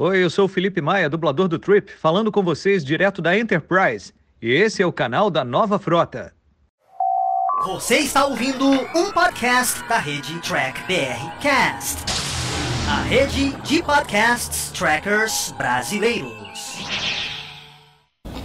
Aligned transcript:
Oi, 0.00 0.22
eu 0.22 0.30
sou 0.30 0.44
o 0.44 0.48
Felipe 0.48 0.80
Maia, 0.80 1.10
dublador 1.10 1.48
do 1.48 1.58
Trip, 1.58 1.90
falando 1.90 2.30
com 2.30 2.40
vocês 2.40 2.84
direto 2.84 3.20
da 3.20 3.36
Enterprise. 3.36 4.14
E 4.40 4.48
esse 4.48 4.80
é 4.80 4.86
o 4.86 4.92
canal 4.92 5.28
da 5.28 5.42
Nova 5.44 5.76
Frota. 5.76 6.32
Você 7.64 7.96
está 7.96 8.24
ouvindo 8.24 8.64
um 8.64 9.10
podcast 9.10 9.82
da 9.88 9.98
rede 9.98 10.38
Track 10.38 10.82
BR 10.82 11.40
Cast, 11.40 12.04
a 12.88 13.02
rede 13.02 13.50
de 13.62 13.82
podcasts 13.82 14.70
trackers 14.70 15.52
brasileiros. 15.58 16.47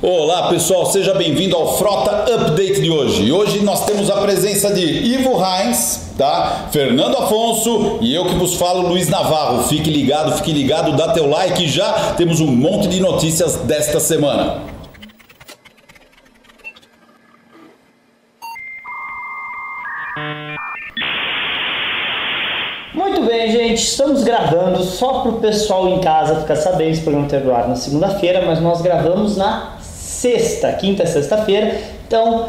Olá 0.06 0.50
pessoal, 0.50 0.86
seja 0.88 1.14
bem-vindo 1.14 1.56
ao 1.56 1.78
Frota 1.78 2.26
Update 2.36 2.82
de 2.82 2.92
hoje. 2.92 3.32
Hoje 3.32 3.64
nós 3.64 3.86
temos 3.86 4.10
a 4.10 4.18
presença 4.18 4.74
de 4.74 4.84
Ivo 4.86 5.42
Heinz, 5.42 6.12
tá? 6.18 6.68
Fernando 6.74 7.16
Afonso 7.16 8.00
e 8.02 8.14
eu 8.14 8.26
que 8.26 8.36
vos 8.36 8.55
falo, 8.55 8.86
Luiz 8.86 9.08
Navarro. 9.08 9.64
Fique 9.64 9.90
ligado, 9.90 10.34
fique 10.34 10.52
ligado, 10.52 10.92
dá 10.98 11.14
teu 11.14 11.30
like, 11.30 11.70
já 11.70 12.16
temos 12.18 12.42
um 12.42 12.48
monte 12.48 12.90
de 12.90 13.00
notícias 13.00 13.55
desta 13.60 14.02
semana. 14.02 14.58
Muito 22.94 23.24
bem, 23.24 23.49
gente, 23.49 23.82
estamos 23.82 24.26
gravando 24.26 24.84
só 24.84 25.22
para 25.22 25.32
o 25.32 25.40
pessoal 25.40 25.88
em 25.88 26.02
casa 26.02 26.41
ficar 26.41 26.58
sabendo. 26.58 26.91
Esse 26.91 27.02
programa 27.04 27.30
teve 27.30 27.49
ar 27.49 27.70
na 27.70 27.77
segunda-feira, 27.77 28.46
mas 28.46 28.60
nós 28.60 28.82
gravamos 28.82 29.38
na 29.38 29.73
sexta, 30.23 30.72
quinta, 30.72 31.05
sexta-feira. 31.05 31.77
Então, 32.08 32.48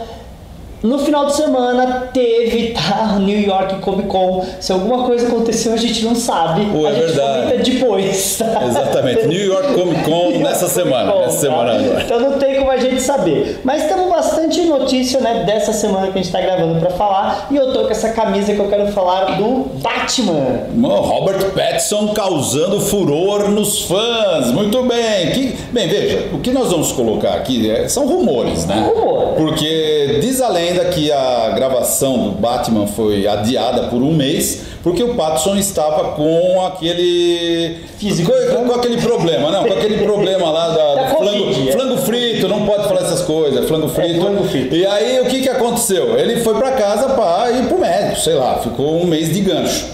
no 0.85 0.99
final 0.99 1.25
de 1.27 1.35
semana 1.35 2.09
teve 2.13 2.75
tá, 2.75 3.17
New 3.19 3.41
York 3.41 3.77
Comic 3.81 4.07
Con. 4.07 4.45
Se 4.61 4.71
alguma 4.71 5.05
coisa 5.07 5.27
aconteceu, 5.27 5.73
a 5.73 5.77
gente 5.79 6.05
não 6.05 6.15
sabe. 6.15 6.67
Pô, 6.67 6.87
é 6.87 6.91
a 6.91 6.93
gente 6.93 7.05
verdade. 7.07 7.43
comenta 7.43 7.63
depois. 7.71 8.37
Tá? 8.39 8.65
Exatamente, 8.67 9.27
New 9.27 9.47
York 9.47 9.73
Comic 9.75 10.05
Con 10.05 10.39
nessa 10.41 10.69
semana, 10.69 11.15
nessa 11.21 11.39
semana 11.39 11.71
tá? 11.73 11.79
agora. 11.79 12.03
Então 12.03 12.21
não 12.21 12.39
tem 12.39 12.57
como 12.59 12.71
a 12.71 12.77
gente 12.77 13.01
saber. 13.01 13.61
Mas 13.65 13.85
temos 13.89 14.11
bastante 14.11 14.61
notícia 14.63 15.21
né, 15.21 15.45
dessa 15.47 15.73
semana 15.73 16.09
que 16.09 16.13
a 16.13 16.17
gente 16.17 16.27
está 16.27 16.41
gravando 16.43 16.79
para 16.79 16.91
falar. 16.91 17.49
E 17.51 17.57
eu 17.57 17.73
tô 17.73 17.85
com 17.85 17.91
essa 17.91 18.11
camisa 18.11 18.53
que 18.53 18.59
eu 18.61 18.69
quero 18.69 18.87
falar 18.93 19.39
do 19.39 19.71
Batman. 19.81 20.67
Mano, 20.75 21.01
Robert 21.01 21.51
Pattinson 21.53 22.09
causando 22.09 22.79
furor 22.81 23.49
nos 23.51 23.83
fãs. 23.83 24.53
Muito 24.53 24.83
bem. 24.83 25.31
Que- 25.31 25.57
bem, 25.73 25.89
veja, 25.89 26.29
o 26.35 26.41
que 26.41 26.51
nós 26.51 26.71
vamos 26.71 26.93
colocar 26.93 27.33
aqui 27.35 27.71
é- 27.71 27.89
são 27.89 28.07
rumores, 28.07 28.67
né? 28.67 28.91
Rumor. 28.95 29.35
Porque 29.35 30.19
diz 30.21 30.43
a 30.43 30.49
lenda 30.49 30.74
que 30.87 31.13
a 31.13 31.53
gravação 31.55 32.31
do 32.31 32.31
Batman 32.33 32.87
foi 32.87 33.27
adiada 33.27 33.89
por 33.89 34.03
um 34.03 34.13
mês 34.13 34.75
porque 34.85 35.03
o 35.03 35.15
Pattinson 35.15 35.57
estava 35.57 36.13
com 36.13 36.63
aquele 36.67 37.79
Físico. 37.97 38.31
com, 38.55 38.69
com 38.69 38.75
aquele 38.75 39.01
problema, 39.01 39.51
não, 39.51 39.65
com 39.65 39.73
aquele 39.73 40.05
problema 40.05 40.51
lá 40.51 40.69
da, 40.69 40.95
Da 40.95 41.03
do 41.05 41.17
flango, 41.17 41.51
é. 41.69 41.73
flango 41.73 41.97
frito, 41.97 42.49
não 42.49 42.67
pode 42.67 42.87
falar 42.87 43.01
essas 43.01 43.23
coisas, 43.23 43.67
flango 43.67 43.89
frito. 43.89 44.21
flango 44.21 44.45
frito. 44.45 44.77
E 44.77 44.85
aí 44.87 45.21
o 45.21 45.25
que 45.25 45.41
que 45.41 45.49
aconteceu? 45.49 46.19
Ele 46.19 46.41
foi 46.43 46.55
para 46.55 46.73
casa 46.73 47.09
para 47.15 47.51
ir 47.53 47.67
pro 47.67 47.79
médico, 47.79 48.21
sei 48.21 48.35
lá, 48.35 48.59
ficou 48.59 49.01
um 49.01 49.07
mês 49.07 49.33
de 49.33 49.41
gancho. 49.41 49.87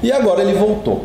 E 0.00 0.12
agora 0.12 0.42
ele 0.42 0.52
voltou, 0.52 1.04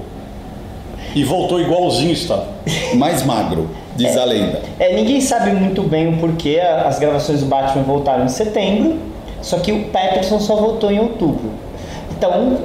E 1.16 1.24
voltou 1.24 1.60
igualzinho 1.60 2.12
estava. 2.12 2.46
mais 2.94 3.24
magro, 3.26 3.72
diz 3.96 4.16
a 4.18 4.24
lenda. 4.24 4.62
É, 4.80 4.94
ninguém 4.96 5.20
sabe 5.20 5.52
muito 5.52 5.82
bem 5.82 6.10
o 6.10 6.18
porquê 6.18 6.60
as 6.60 7.00
gravações 7.00 7.40
do 7.40 7.48
Batman 7.48 7.82
voltaram 7.82 8.26
em 8.26 8.30
setembro, 8.30 9.00
só 9.42 9.58
que 9.60 9.72
o 9.72 9.86
Patterson 9.86 10.40
só 10.40 10.56
voltou 10.56 10.92
em 10.92 11.00
outubro. 11.00 11.52
Então, 12.12 12.60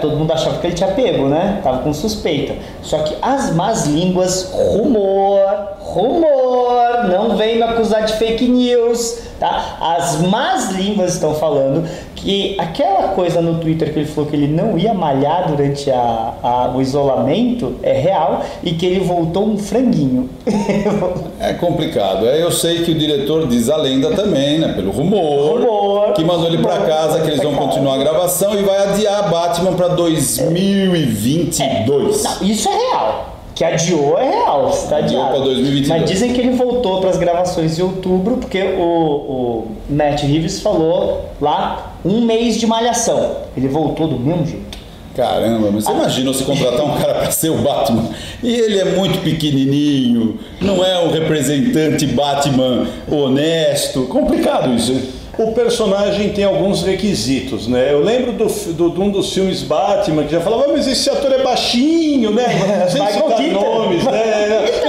todo 0.00 0.16
mundo 0.16 0.32
achava 0.32 0.58
que 0.58 0.66
ele 0.66 0.74
tinha 0.74 0.90
pego, 0.90 1.28
né? 1.28 1.60
Tava 1.62 1.78
com 1.78 1.92
suspeita. 1.94 2.54
Só 2.82 2.98
que 2.98 3.14
as 3.22 3.54
más 3.54 3.86
línguas, 3.86 4.52
rumor, 4.52 5.40
rumor, 5.78 7.04
não 7.08 7.36
vem 7.36 7.56
me 7.56 7.62
acusar 7.62 8.04
de 8.04 8.14
fake 8.14 8.48
news, 8.48 9.20
tá? 9.38 9.78
As 9.80 10.20
más 10.22 10.72
línguas 10.72 11.14
estão 11.14 11.32
falando 11.34 11.88
que 12.20 12.56
aquela 12.58 13.08
coisa 13.08 13.40
no 13.40 13.58
Twitter 13.60 13.92
que 13.92 14.00
ele 14.00 14.08
falou 14.08 14.28
que 14.28 14.34
ele 14.36 14.48
não 14.48 14.76
ia 14.76 14.92
malhar 14.92 15.46
durante 15.48 15.88
a, 15.90 16.34
a- 16.42 16.72
o 16.74 16.80
isolamento 16.82 17.76
é 17.82 17.92
real 17.92 18.42
e 18.62 18.72
que 18.72 18.84
ele 18.86 19.00
voltou 19.00 19.44
um 19.46 19.56
franguinho. 19.58 20.28
É 21.40 21.52
complicado. 21.54 22.26
É, 22.28 22.42
Eu 22.42 22.50
sei 22.50 22.82
que 22.82 22.90
o 22.90 22.94
diretor 22.96 23.46
diz 23.46 23.70
a 23.70 23.76
lenda 23.76 24.10
também, 24.10 24.58
né? 24.58 24.72
Pelo 24.74 24.90
rumor, 24.90 25.60
Rumor. 25.60 26.12
que 26.12 26.24
mandou 26.24 26.48
ele 26.48 26.58
para 26.58 26.78
casa, 26.78 27.20
que 27.20 27.28
eles 27.28 27.40
vão 27.40 27.54
continuar 27.54 27.94
a 27.94 27.98
gravação 27.98 28.58
e 28.58 28.62
vai 28.64 28.76
adiar 28.88 29.30
Batman 29.30 29.72
para 29.74 29.86
2022. 29.88 32.22
Não, 32.24 32.42
isso 32.42 32.68
é 32.68 32.76
real. 32.76 33.34
Que 33.54 33.64
adiou 33.64 34.16
é 34.18 34.30
real, 34.30 34.68
está 34.68 34.98
Adiou 34.98 35.20
adiado. 35.22 35.36
pra 35.36 35.44
2022. 35.46 35.88
Mas 36.00 36.10
dizem 36.10 36.32
que 36.32 36.40
ele 36.40 36.50
voltou 36.52 37.00
para 37.00 37.10
as 37.10 37.16
gravações 37.16 37.76
em 37.78 37.82
outubro, 37.82 38.36
porque 38.36 38.62
o, 38.62 38.82
o 38.82 39.66
Matt 39.90 40.22
Reeves 40.22 40.60
falou 40.60 41.24
lá 41.40 41.92
um 42.08 42.24
mês 42.24 42.56
de 42.58 42.66
malhação. 42.66 43.36
Ele 43.56 43.68
voltou 43.68 44.08
do 44.08 44.18
mesmo 44.18 44.46
jeito. 44.46 44.78
Caramba, 45.16 45.70
mas 45.72 45.82
você 45.84 45.90
imagina 45.90 46.32
você 46.32 46.44
contratar 46.44 46.84
um 46.84 46.96
cara 46.96 47.14
para 47.14 47.30
ser 47.32 47.50
o 47.50 47.56
Batman 47.58 48.08
e 48.40 48.54
ele 48.54 48.78
é 48.78 48.84
muito 48.84 49.18
pequenininho, 49.20 50.38
não 50.60 50.84
é 50.84 50.96
um 51.00 51.10
representante 51.10 52.06
Batman 52.06 52.86
honesto. 53.10 54.02
Complicado 54.04 54.72
isso. 54.74 54.92
hein? 54.92 55.02
O 55.38 55.52
personagem 55.52 56.30
tem 56.30 56.44
alguns 56.44 56.82
requisitos, 56.82 57.68
né? 57.68 57.92
Eu 57.92 58.02
lembro 58.02 58.32
do, 58.32 58.46
do- 58.72 58.90
de 58.90 59.00
um 59.00 59.08
dos 59.10 59.32
filmes 59.32 59.62
Batman 59.62 60.24
que 60.24 60.32
já 60.32 60.40
falava, 60.40 60.64
"Ah, 60.66 60.72
mas 60.72 60.86
esse 60.88 61.08
ator 61.10 61.30
é 61.32 61.42
baixinho, 61.42 62.32
né? 62.32 62.44
Sem 62.90 63.00
Michael 63.00 63.36
citar 63.36 63.50
nomes, 63.52 64.04
né? 64.04 64.64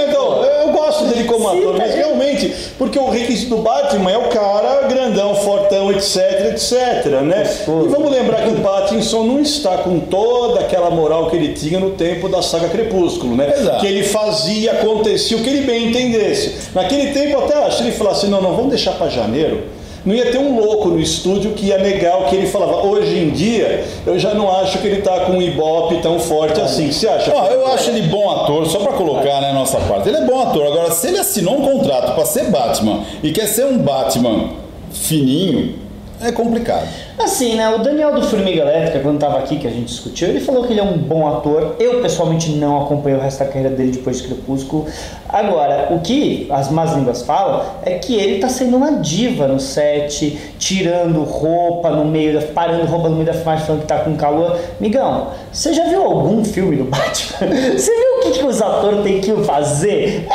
Dele 1.10 1.24
como 1.26 1.50
Cita 1.50 1.58
ator, 1.58 1.78
mas 1.78 1.92
ele. 1.92 1.98
realmente, 1.98 2.56
porque 2.78 2.98
o 2.98 3.10
requisito 3.10 3.56
do 3.56 3.62
Batman 3.62 4.12
é 4.12 4.18
o 4.18 4.30
cara 4.30 4.88
grandão, 4.88 5.36
fortão, 5.36 5.92
etc, 5.92 6.52
etc, 6.52 7.22
né? 7.22 7.44
E 7.64 7.88
vamos 7.88 8.12
lembrar 8.12 8.44
que 8.44 8.50
o 8.50 8.62
Pattinson 8.62 9.24
não 9.24 9.40
está 9.42 9.78
com 9.80 10.00
toda 10.00 10.62
aquela 10.62 10.90
moral 10.90 11.30
que 11.30 11.36
ele 11.36 11.54
tinha 11.54 11.80
no 11.80 11.92
tempo 11.92 12.30
da 12.30 12.42
saga 12.42 12.70
Crepúsculo, 12.70 13.36
né? 13.36 13.54
Exato. 13.58 13.80
Que 13.80 13.88
ele 13.88 14.04
fazia, 14.04 14.74
acontecia 14.74 15.38
o 15.38 15.42
que 15.42 15.50
ele 15.50 15.62
bem 15.62 15.90
entendesse. 15.90 16.70
Naquele 16.74 17.12
tempo 17.12 17.40
até 17.40 17.56
acho 17.66 17.78
que 17.78 17.84
ele 17.84 17.92
falasse, 17.92 18.28
não, 18.28 18.42
não, 18.42 18.56
vamos 18.56 18.70
deixar 18.70 18.94
para 18.94 19.10
janeiro. 19.10 19.79
Não 20.06 20.16
ia 20.16 20.32
ter 20.32 20.38
um 20.38 20.60
louco 20.60 20.90
no 20.90 21.00
estúdio 21.00 21.52
que 21.52 21.68
ia 21.68 21.78
negar 21.78 22.22
o 22.22 22.26
que 22.26 22.36
ele 22.36 22.48
falava. 22.48 22.86
Hoje 22.88 23.18
em 23.18 23.30
dia, 23.30 23.86
eu 24.06 24.18
já 24.18 24.34
não 24.34 24.50
acho 24.58 24.80
que 24.80 24.88
ele 24.88 25.02
tá 25.02 25.22
com 25.22 25.34
um 25.34 25.42
ibope 25.42 26.02
tão 26.02 26.20
forte 26.20 26.60
assim. 26.62 26.92
Você 26.92 27.08
acha? 27.08 27.34
Ó, 27.34 27.48
eu 27.48 27.68
acho 27.68 27.90
ele 27.90 28.08
bom 28.08 28.30
ator, 28.30 28.66
só 28.68 28.80
pra 28.80 28.94
colocar 28.94 29.42
né, 29.42 29.52
nossa 29.52 29.78
parte. 29.82 30.08
Ele 30.08 30.18
é 30.18 30.26
bom 30.26 30.42
ator. 30.42 30.66
Agora, 30.66 30.92
se 30.92 31.08
ele 31.08 31.18
assinou 31.18 31.60
um 31.60 31.62
contrato 31.62 32.16
pra 32.16 32.26
ser 32.26 32.46
Batman 32.46 33.04
e 33.22 33.32
quer 33.32 33.48
ser 33.48 33.66
um 33.66 33.78
Batman 33.78 34.52
fininho, 34.92 35.76
é 36.22 36.32
complicado. 36.32 36.88
Assim, 37.18 37.56
né? 37.56 37.70
O 37.70 37.80
Daniel 37.80 38.14
do 38.14 38.22
Formiga 38.22 38.62
Elétrica, 38.62 39.00
quando 39.00 39.20
tava 39.20 39.40
aqui, 39.40 39.58
que 39.58 39.68
a 39.68 39.70
gente 39.70 39.86
discutiu, 39.86 40.30
ele 40.30 40.40
falou 40.40 40.66
que 40.66 40.74
ele 40.74 40.80
é 40.80 40.84
um 40.84 40.98
bom 40.98 41.28
ator. 41.28 41.76
Eu, 41.80 42.02
pessoalmente, 42.02 42.52
não 42.52 42.82
acompanhei 42.82 43.18
o 43.18 43.22
resto 43.22 43.40
da 43.40 43.46
carreira 43.46 43.70
dele 43.70 43.92
depois 43.92 44.22
de 44.22 44.28
Crepúsculo. 44.28 44.86
Agora, 45.28 45.88
o 45.92 46.00
que 46.00 46.48
as 46.50 46.70
más 46.72 46.94
línguas 46.96 47.22
falam 47.22 47.64
é 47.84 48.00
que 48.00 48.16
ele 48.16 48.40
tá 48.40 48.50
sendo 48.50 48.78
uma 48.78 48.94
diva 48.94 49.48
no 49.48 49.60
set, 49.60 50.38
tirando 50.58 51.24
roupa 51.24 51.90
no 51.90 52.06
meio, 52.06 52.40
da, 52.40 52.46
parando 52.48 52.86
roupa 52.86 53.10
no 53.10 53.16
meio 53.16 53.28
da 53.28 53.34
filmagem, 53.34 53.66
falando 53.66 53.82
que 53.82 53.88
tá 53.88 54.00
com 54.00 54.16
calor. 54.16 54.58
Migão, 54.80 55.30
você 55.52 55.74
já 55.74 55.86
viu 55.86 56.02
algum 56.02 56.44
filme 56.44 56.76
do 56.76 56.86
Batman? 56.86 57.50
Você 57.80 57.92
viu 57.92 58.18
o 58.18 58.22
que, 58.22 58.40
que 58.40 58.46
os 58.46 58.62
atores 58.62 59.04
têm 59.04 59.22
que 59.22 59.34
fazer? 59.44 60.26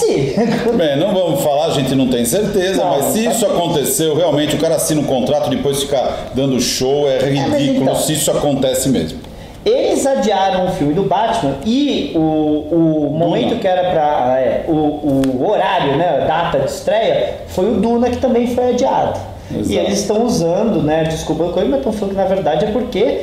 Bem, 0.76 0.96
não 0.98 1.14
vamos 1.14 1.40
falar, 1.42 1.66
a 1.66 1.70
gente 1.70 1.94
não 1.94 2.08
tem 2.08 2.24
certeza, 2.24 2.82
Não, 2.82 2.90
mas 2.90 3.04
se 3.06 3.22
sabe 3.24 3.34
isso 3.36 3.46
aconteceu, 3.46 4.14
realmente 4.16 4.56
o 4.56 4.58
cara 4.58 4.76
assina 4.76 5.00
um 5.00 5.04
contrato 5.04 5.52
e 5.52 5.56
depois 5.56 5.82
ficar 5.82 6.30
dando 6.34 6.60
show, 6.60 7.08
é 7.08 7.18
mas 7.30 7.52
ridículo 7.60 7.82
então- 7.90 7.96
se 7.96 8.12
isso 8.12 8.30
acontece 8.30 8.88
mesmo. 8.88 9.18
Eles 9.64 10.04
adiaram 10.06 10.66
o 10.66 10.72
filme 10.72 10.92
do 10.92 11.04
Batman 11.04 11.54
e 11.64 12.12
o, 12.14 12.18
o 12.18 13.10
momento 13.18 13.48
Duna. 13.48 13.60
que 13.60 13.66
era 13.66 13.90
pra. 13.90 14.38
é, 14.38 14.64
o, 14.68 14.72
o 14.72 15.48
horário, 15.48 15.96
né? 15.96 16.20
A 16.22 16.26
data 16.26 16.58
de 16.58 16.70
estreia 16.70 17.36
foi 17.48 17.70
o 17.70 17.80
Duna 17.80 18.10
que 18.10 18.18
também 18.18 18.46
foi 18.54 18.70
adiado. 18.74 19.18
Exato. 19.50 19.72
E 19.72 19.78
eles 19.78 20.00
estão 20.00 20.22
usando, 20.26 20.82
né? 20.82 21.04
Desculpa 21.04 21.46
a 21.46 21.48
coisa, 21.52 21.66
mas 21.68 21.78
estão 21.78 21.92
falando 21.94 22.10
que 22.10 22.16
na 22.20 22.26
verdade 22.26 22.64
é 22.66 22.70
porque 22.72 23.20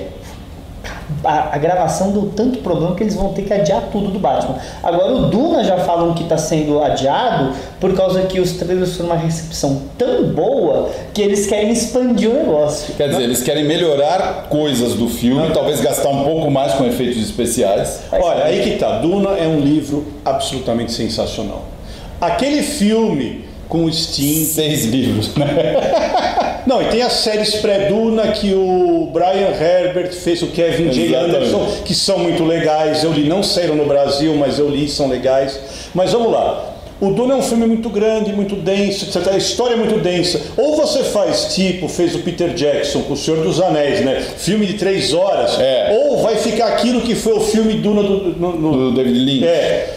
a, 1.23 1.55
a 1.55 1.57
gravação 1.57 2.11
deu 2.11 2.31
tanto 2.35 2.59
problema 2.59 2.95
que 2.95 3.03
eles 3.03 3.15
vão 3.15 3.33
ter 3.33 3.43
que 3.43 3.53
adiar 3.53 3.83
tudo 3.91 4.09
do 4.09 4.19
Batman. 4.19 4.55
Agora 4.83 5.13
o 5.13 5.27
Duna 5.27 5.63
já 5.63 5.77
falam 5.77 6.13
que 6.13 6.23
está 6.23 6.37
sendo 6.37 6.81
adiado 6.81 7.53
por 7.79 7.93
causa 7.95 8.21
que 8.23 8.39
os 8.39 8.53
trailers 8.53 8.95
foram 8.95 9.09
uma 9.09 9.17
recepção 9.17 9.81
tão 9.97 10.29
boa 10.29 10.89
que 11.13 11.21
eles 11.21 11.47
querem 11.47 11.71
expandir 11.71 12.29
o 12.29 12.33
negócio. 12.33 12.93
Quer 12.95 13.09
dizer, 13.09 13.23
eles 13.23 13.41
querem 13.41 13.63
melhorar 13.63 14.47
coisas 14.49 14.93
do 14.93 15.07
filme, 15.07 15.51
talvez 15.53 15.81
gastar 15.81 16.09
um 16.09 16.23
pouco 16.23 16.49
mais 16.49 16.73
com 16.73 16.85
efeitos 16.85 17.21
especiais. 17.21 18.01
Olha, 18.11 18.45
aí 18.45 18.61
que 18.61 18.77
tá. 18.77 18.99
Duna 18.99 19.31
é 19.31 19.47
um 19.47 19.59
livro 19.59 20.05
absolutamente 20.23 20.91
sensacional. 20.91 21.63
Aquele 22.19 22.61
filme 22.61 23.45
com 23.67 23.85
o 23.85 23.91
Steam 23.91 24.45
Seis 24.45 24.85
livros, 24.85 25.33
né? 25.35 25.45
Não, 26.65 26.81
e 26.81 26.85
tem 26.85 27.01
as 27.01 27.13
séries 27.13 27.55
pré-Duna 27.55 28.31
que 28.33 28.53
o 28.53 29.09
Brian 29.11 29.49
Herbert 29.49 30.11
fez, 30.13 30.41
o 30.41 30.47
Kevin 30.47 30.89
J. 30.89 31.15
Anderson, 31.15 31.65
que 31.85 31.93
são 31.93 32.19
muito 32.19 32.43
legais. 32.43 33.03
Eu 33.03 33.11
li, 33.11 33.27
não 33.27 33.41
saíram 33.43 33.75
no 33.75 33.85
Brasil, 33.85 34.33
mas 34.35 34.59
eu 34.59 34.69
li, 34.69 34.87
são 34.87 35.07
legais. 35.09 35.59
Mas 35.93 36.11
vamos 36.11 36.31
lá. 36.31 36.67
O 36.99 37.09
Duna 37.13 37.33
é 37.33 37.37
um 37.37 37.41
filme 37.41 37.65
muito 37.65 37.89
grande, 37.89 38.31
muito 38.31 38.55
denso, 38.55 39.05
etc. 39.05 39.33
a 39.33 39.37
história 39.37 39.73
é 39.73 39.75
muito 39.77 39.97
densa. 39.99 40.39
Ou 40.55 40.75
você 40.75 41.03
faz 41.03 41.55
tipo, 41.55 41.87
fez 41.87 42.13
o 42.13 42.19
Peter 42.19 42.49
Jackson 42.53 43.01
com 43.01 43.13
O 43.13 43.17
Senhor 43.17 43.43
dos 43.43 43.59
Anéis, 43.59 44.05
né? 44.05 44.21
Filme 44.37 44.67
de 44.67 44.73
três 44.75 45.11
horas. 45.11 45.59
É. 45.59 45.97
Ou 45.99 46.17
vai 46.21 46.35
ficar 46.35 46.67
aquilo 46.67 47.01
que 47.01 47.15
foi 47.15 47.33
o 47.33 47.39
filme 47.41 47.73
Duna 47.73 48.03
do, 48.03 48.17
no- 48.37 48.51
no- 48.55 48.71
Do 48.91 48.95
David 48.95 49.17
Lynch. 49.17 49.47
é. 49.47 49.93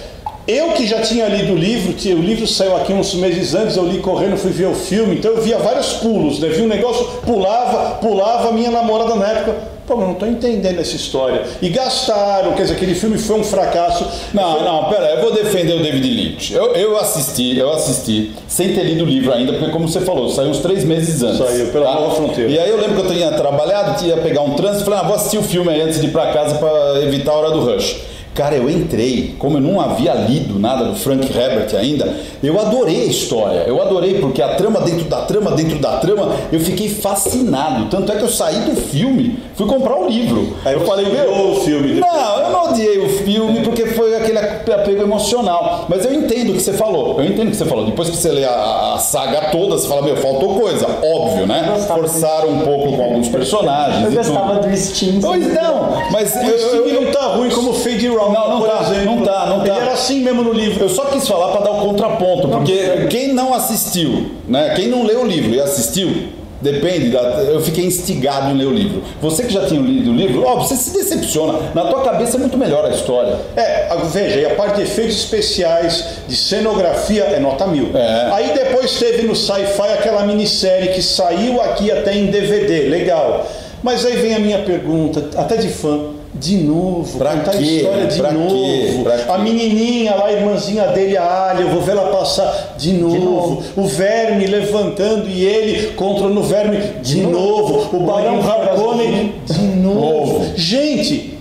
Eu 0.46 0.72
que 0.72 0.86
já 0.86 1.00
tinha 1.00 1.26
lido 1.26 1.54
o 1.54 1.56
livro, 1.56 1.94
tinha- 1.94 2.14
o 2.14 2.20
livro 2.20 2.46
saiu 2.46 2.76
aqui 2.76 2.92
uns 2.92 3.14
meses 3.14 3.54
antes, 3.54 3.76
eu 3.76 3.86
li 3.86 3.98
correndo, 3.98 4.36
fui 4.36 4.50
ver 4.50 4.66
o 4.66 4.74
filme, 4.74 5.16
então 5.16 5.30
eu 5.32 5.40
via 5.40 5.56
vários 5.58 5.94
pulos, 5.94 6.38
né? 6.38 6.48
Vi 6.48 6.60
um 6.62 6.68
negócio, 6.68 7.04
pulava, 7.24 7.94
pulava, 7.96 8.52
minha 8.52 8.70
namorada 8.70 9.14
na 9.14 9.26
época. 9.26 9.74
Pô, 9.86 9.96
mas 9.96 10.06
não 10.08 10.14
tô 10.14 10.24
entendendo 10.24 10.80
essa 10.80 10.96
história. 10.96 11.42
E 11.60 11.68
gastaram, 11.68 12.52
quer 12.54 12.62
dizer, 12.62 12.74
aquele 12.74 12.94
filme 12.94 13.18
foi 13.18 13.38
um 13.38 13.44
fracasso. 13.44 14.06
Não, 14.32 14.62
não, 14.64 14.84
pera, 14.90 15.14
eu 15.14 15.20
vou 15.22 15.32
defender 15.32 15.74
o 15.74 15.82
David 15.82 16.08
Lynch. 16.08 16.54
Eu, 16.54 16.72
eu 16.74 16.96
assisti, 16.98 17.58
eu 17.58 17.70
assisti, 17.70 18.32
sem 18.48 18.72
ter 18.74 18.82
lido 18.82 19.04
o 19.04 19.06
livro 19.06 19.30
ainda, 19.32 19.52
porque 19.52 19.70
como 19.70 19.86
você 19.86 20.00
falou, 20.00 20.30
saiu 20.30 20.48
uns 20.48 20.58
três 20.60 20.84
meses 20.84 21.22
antes. 21.22 21.38
tá? 21.38 21.46
Saiu, 21.46 21.66
pela 21.68 21.94
Nova 21.94 22.14
Fronteira. 22.14 22.50
E 22.50 22.58
aí 22.58 22.68
eu 22.70 22.78
lembro 22.80 22.96
que 23.02 23.10
eu 23.10 23.14
tinha 23.14 23.32
trabalhado, 23.32 24.02
ia 24.06 24.16
pegar 24.18 24.40
um 24.40 24.54
trânsito, 24.54 24.84
falei, 24.86 25.00
ah, 25.00 25.02
vou 25.02 25.16
assistir 25.16 25.36
o 25.38 25.42
filme 25.42 25.70
aí 25.70 25.82
antes 25.82 26.00
de 26.00 26.06
ir 26.06 26.10
pra 26.10 26.32
casa 26.32 26.54
pra 26.56 27.02
evitar 27.02 27.32
a 27.32 27.34
hora 27.34 27.50
do 27.50 27.60
rush. 27.60 27.96
Cara, 28.34 28.56
eu 28.56 28.68
entrei, 28.68 29.34
como 29.38 29.58
eu 29.58 29.60
não 29.60 29.80
havia 29.80 30.12
lido 30.12 30.58
nada 30.58 30.86
do 30.86 30.96
Frank 30.96 31.24
Herbert 31.26 31.74
ainda, 31.78 32.12
eu 32.42 32.60
adorei 32.60 33.02
a 33.02 33.04
história. 33.04 33.60
Eu 33.66 33.80
adorei 33.80 34.18
porque 34.18 34.42
a 34.42 34.56
trama 34.56 34.80
dentro 34.80 35.04
da 35.04 35.22
trama, 35.22 35.52
dentro 35.52 35.78
da 35.78 35.98
trama, 35.98 36.32
eu 36.52 36.58
fiquei 36.58 36.88
fascinado. 36.88 37.86
Tanto 37.86 38.10
é 38.10 38.16
que 38.16 38.22
eu 38.22 38.28
saí 38.28 38.60
do 38.60 38.74
filme, 38.76 39.38
fui 39.54 39.66
comprar 39.66 39.96
o 39.96 40.08
livro. 40.08 40.56
Aí 40.64 40.74
eu 40.74 40.80
falei, 40.80 41.06
meu, 41.06 41.52
o 41.52 41.60
filme 41.60 41.94
depois. 41.94 42.12
não, 42.12 42.40
eu 42.40 42.50
não 42.50 42.64
odiei 42.70 42.98
o 42.98 43.08
filme 43.08 43.60
porque 43.62 43.86
foi 43.86 44.16
aquele 44.16 44.38
apego 44.38 45.02
emocional. 45.02 45.86
Mas 45.88 46.04
eu 46.04 46.12
entendo 46.12 46.50
o 46.50 46.54
que 46.54 46.60
você 46.60 46.72
falou. 46.72 47.20
Eu 47.20 47.26
entendo 47.26 47.48
o 47.48 47.50
que 47.50 47.56
você 47.56 47.64
falou. 47.64 47.84
Depois 47.84 48.10
que 48.10 48.16
você 48.16 48.30
lê 48.30 48.44
a, 48.44 48.94
a 48.94 48.98
saga 48.98 49.50
toda, 49.52 49.78
você 49.78 49.86
fala, 49.86 50.02
meu, 50.02 50.16
faltou 50.16 50.58
coisa. 50.58 50.86
Óbvio, 51.02 51.46
né? 51.46 51.72
Eu 51.72 51.84
Forçaram 51.84 52.48
um 52.48 52.60
pouco 52.60 52.96
com 52.96 53.02
alguns 53.02 53.28
personagens. 53.34 54.04
Eu 54.04 54.12
gostava 54.12 54.58
do 54.58 54.76
Steam. 54.76 55.20
Pois 55.20 55.54
não, 55.54 55.90
mas 56.10 56.34
O 56.34 56.38
eu, 56.38 56.58
filme 56.70 56.90
eu, 56.90 57.02
não 57.02 57.12
tá 57.12 57.26
ruim 57.28 57.50
como 57.50 57.70
o 57.70 57.74
Fade 57.74 58.08
Não, 58.32 58.50
não 58.50 58.60
por 58.60 58.68
tá, 58.68 58.82
exemplo. 58.82 59.04
não 59.04 59.22
tá, 59.22 59.46
não 59.46 59.58
tá. 59.60 59.66
Ele 59.66 59.78
era 59.78 59.92
assim 59.92 60.20
mesmo 60.20 60.42
no 60.42 60.52
livro. 60.52 60.84
eu 60.84 60.88
só 60.88 61.06
quis 61.06 61.26
falar 61.26 61.52
para 61.52 61.62
dar 61.62 61.70
o 61.72 61.80
contraponto, 61.88 62.48
porque 62.48 63.06
quem 63.10 63.32
não 63.32 63.54
assistiu, 63.54 64.30
né? 64.48 64.74
Quem 64.74 64.88
não 64.88 65.04
leu 65.04 65.22
o 65.22 65.26
livro 65.26 65.54
e 65.54 65.60
assistiu, 65.60 66.28
depende, 66.64 67.10
da, 67.10 67.20
eu 67.20 67.60
fiquei 67.60 67.84
instigado 67.84 68.50
em 68.50 68.56
ler 68.56 68.66
o 68.66 68.72
livro. 68.72 69.02
Você 69.20 69.44
que 69.44 69.52
já 69.52 69.66
tinha 69.66 69.80
lido 69.80 70.10
o 70.10 70.14
livro, 70.14 70.42
ó, 70.46 70.56
você 70.56 70.74
se 70.74 70.92
decepciona. 70.92 71.58
Na 71.74 71.84
tua 71.84 72.02
cabeça 72.02 72.36
é 72.36 72.40
muito 72.40 72.56
melhor 72.56 72.84
a 72.86 72.88
história. 72.88 73.36
É, 73.54 73.88
veja, 74.10 74.40
e 74.40 74.46
a 74.46 74.54
parte 74.54 74.76
de 74.76 74.82
efeitos 74.82 75.16
especiais, 75.16 76.04
de 76.26 76.34
cenografia, 76.34 77.24
é 77.24 77.38
nota 77.38 77.66
mil. 77.66 77.90
É. 77.94 78.30
Aí 78.32 78.54
depois 78.54 78.98
teve 78.98 79.26
no 79.26 79.36
Sci-Fi 79.36 79.92
aquela 79.92 80.24
minissérie 80.24 80.88
que 80.88 81.02
saiu 81.02 81.60
aqui 81.60 81.90
até 81.92 82.16
em 82.16 82.26
DVD, 82.26 82.88
legal. 82.88 83.46
Mas 83.82 84.06
aí 84.06 84.16
vem 84.16 84.34
a 84.34 84.38
minha 84.38 84.60
pergunta, 84.60 85.22
até 85.38 85.58
de 85.58 85.68
fã. 85.68 86.13
De 86.36 86.56
novo, 86.56 87.16
Pra 87.16 87.30
contar 87.36 87.52
a 87.52 87.56
quê? 87.58 87.62
história 87.64 88.06
de 88.06 88.18
Pra 88.18 88.28
quê? 88.30 88.34
novo. 88.34 89.04
Pra 89.04 89.16
quê? 89.18 89.24
A 89.30 89.38
menininha 89.38 90.14
lá, 90.16 90.26
a 90.26 90.32
irmãzinha 90.32 90.88
dele, 90.88 91.16
a 91.16 91.50
Alia, 91.50 91.64
eu 91.64 91.70
vou 91.70 91.80
ver 91.80 91.92
ela 91.92 92.10
passar 92.10 92.74
de 92.76 92.92
novo. 92.92 93.18
novo. 93.18 93.62
O 93.76 93.84
verme 93.86 94.44
levantando 94.46 95.28
e 95.28 95.44
ele 95.44 95.88
controlando 95.92 96.40
o 96.40 96.42
verme 96.42 96.78
de, 97.02 97.20
novo. 97.22 97.96
O 97.96 98.00
Barão 98.00 98.40
Harkonnen 98.42 99.32
de 99.46 99.58
novo. 99.62 100.00
Novo. 100.00 100.52
Gente, 100.56 101.33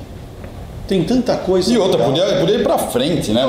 tem 0.88 1.03
tanta 1.03 1.35
coisa. 1.38 1.71
E 1.71 1.77
outra, 1.77 1.97
legal. 2.07 2.12
podia, 2.27 2.39
podia 2.39 2.56
ir 2.56 2.63
pra 2.63 2.77
frente, 2.77 3.31
né? 3.31 3.45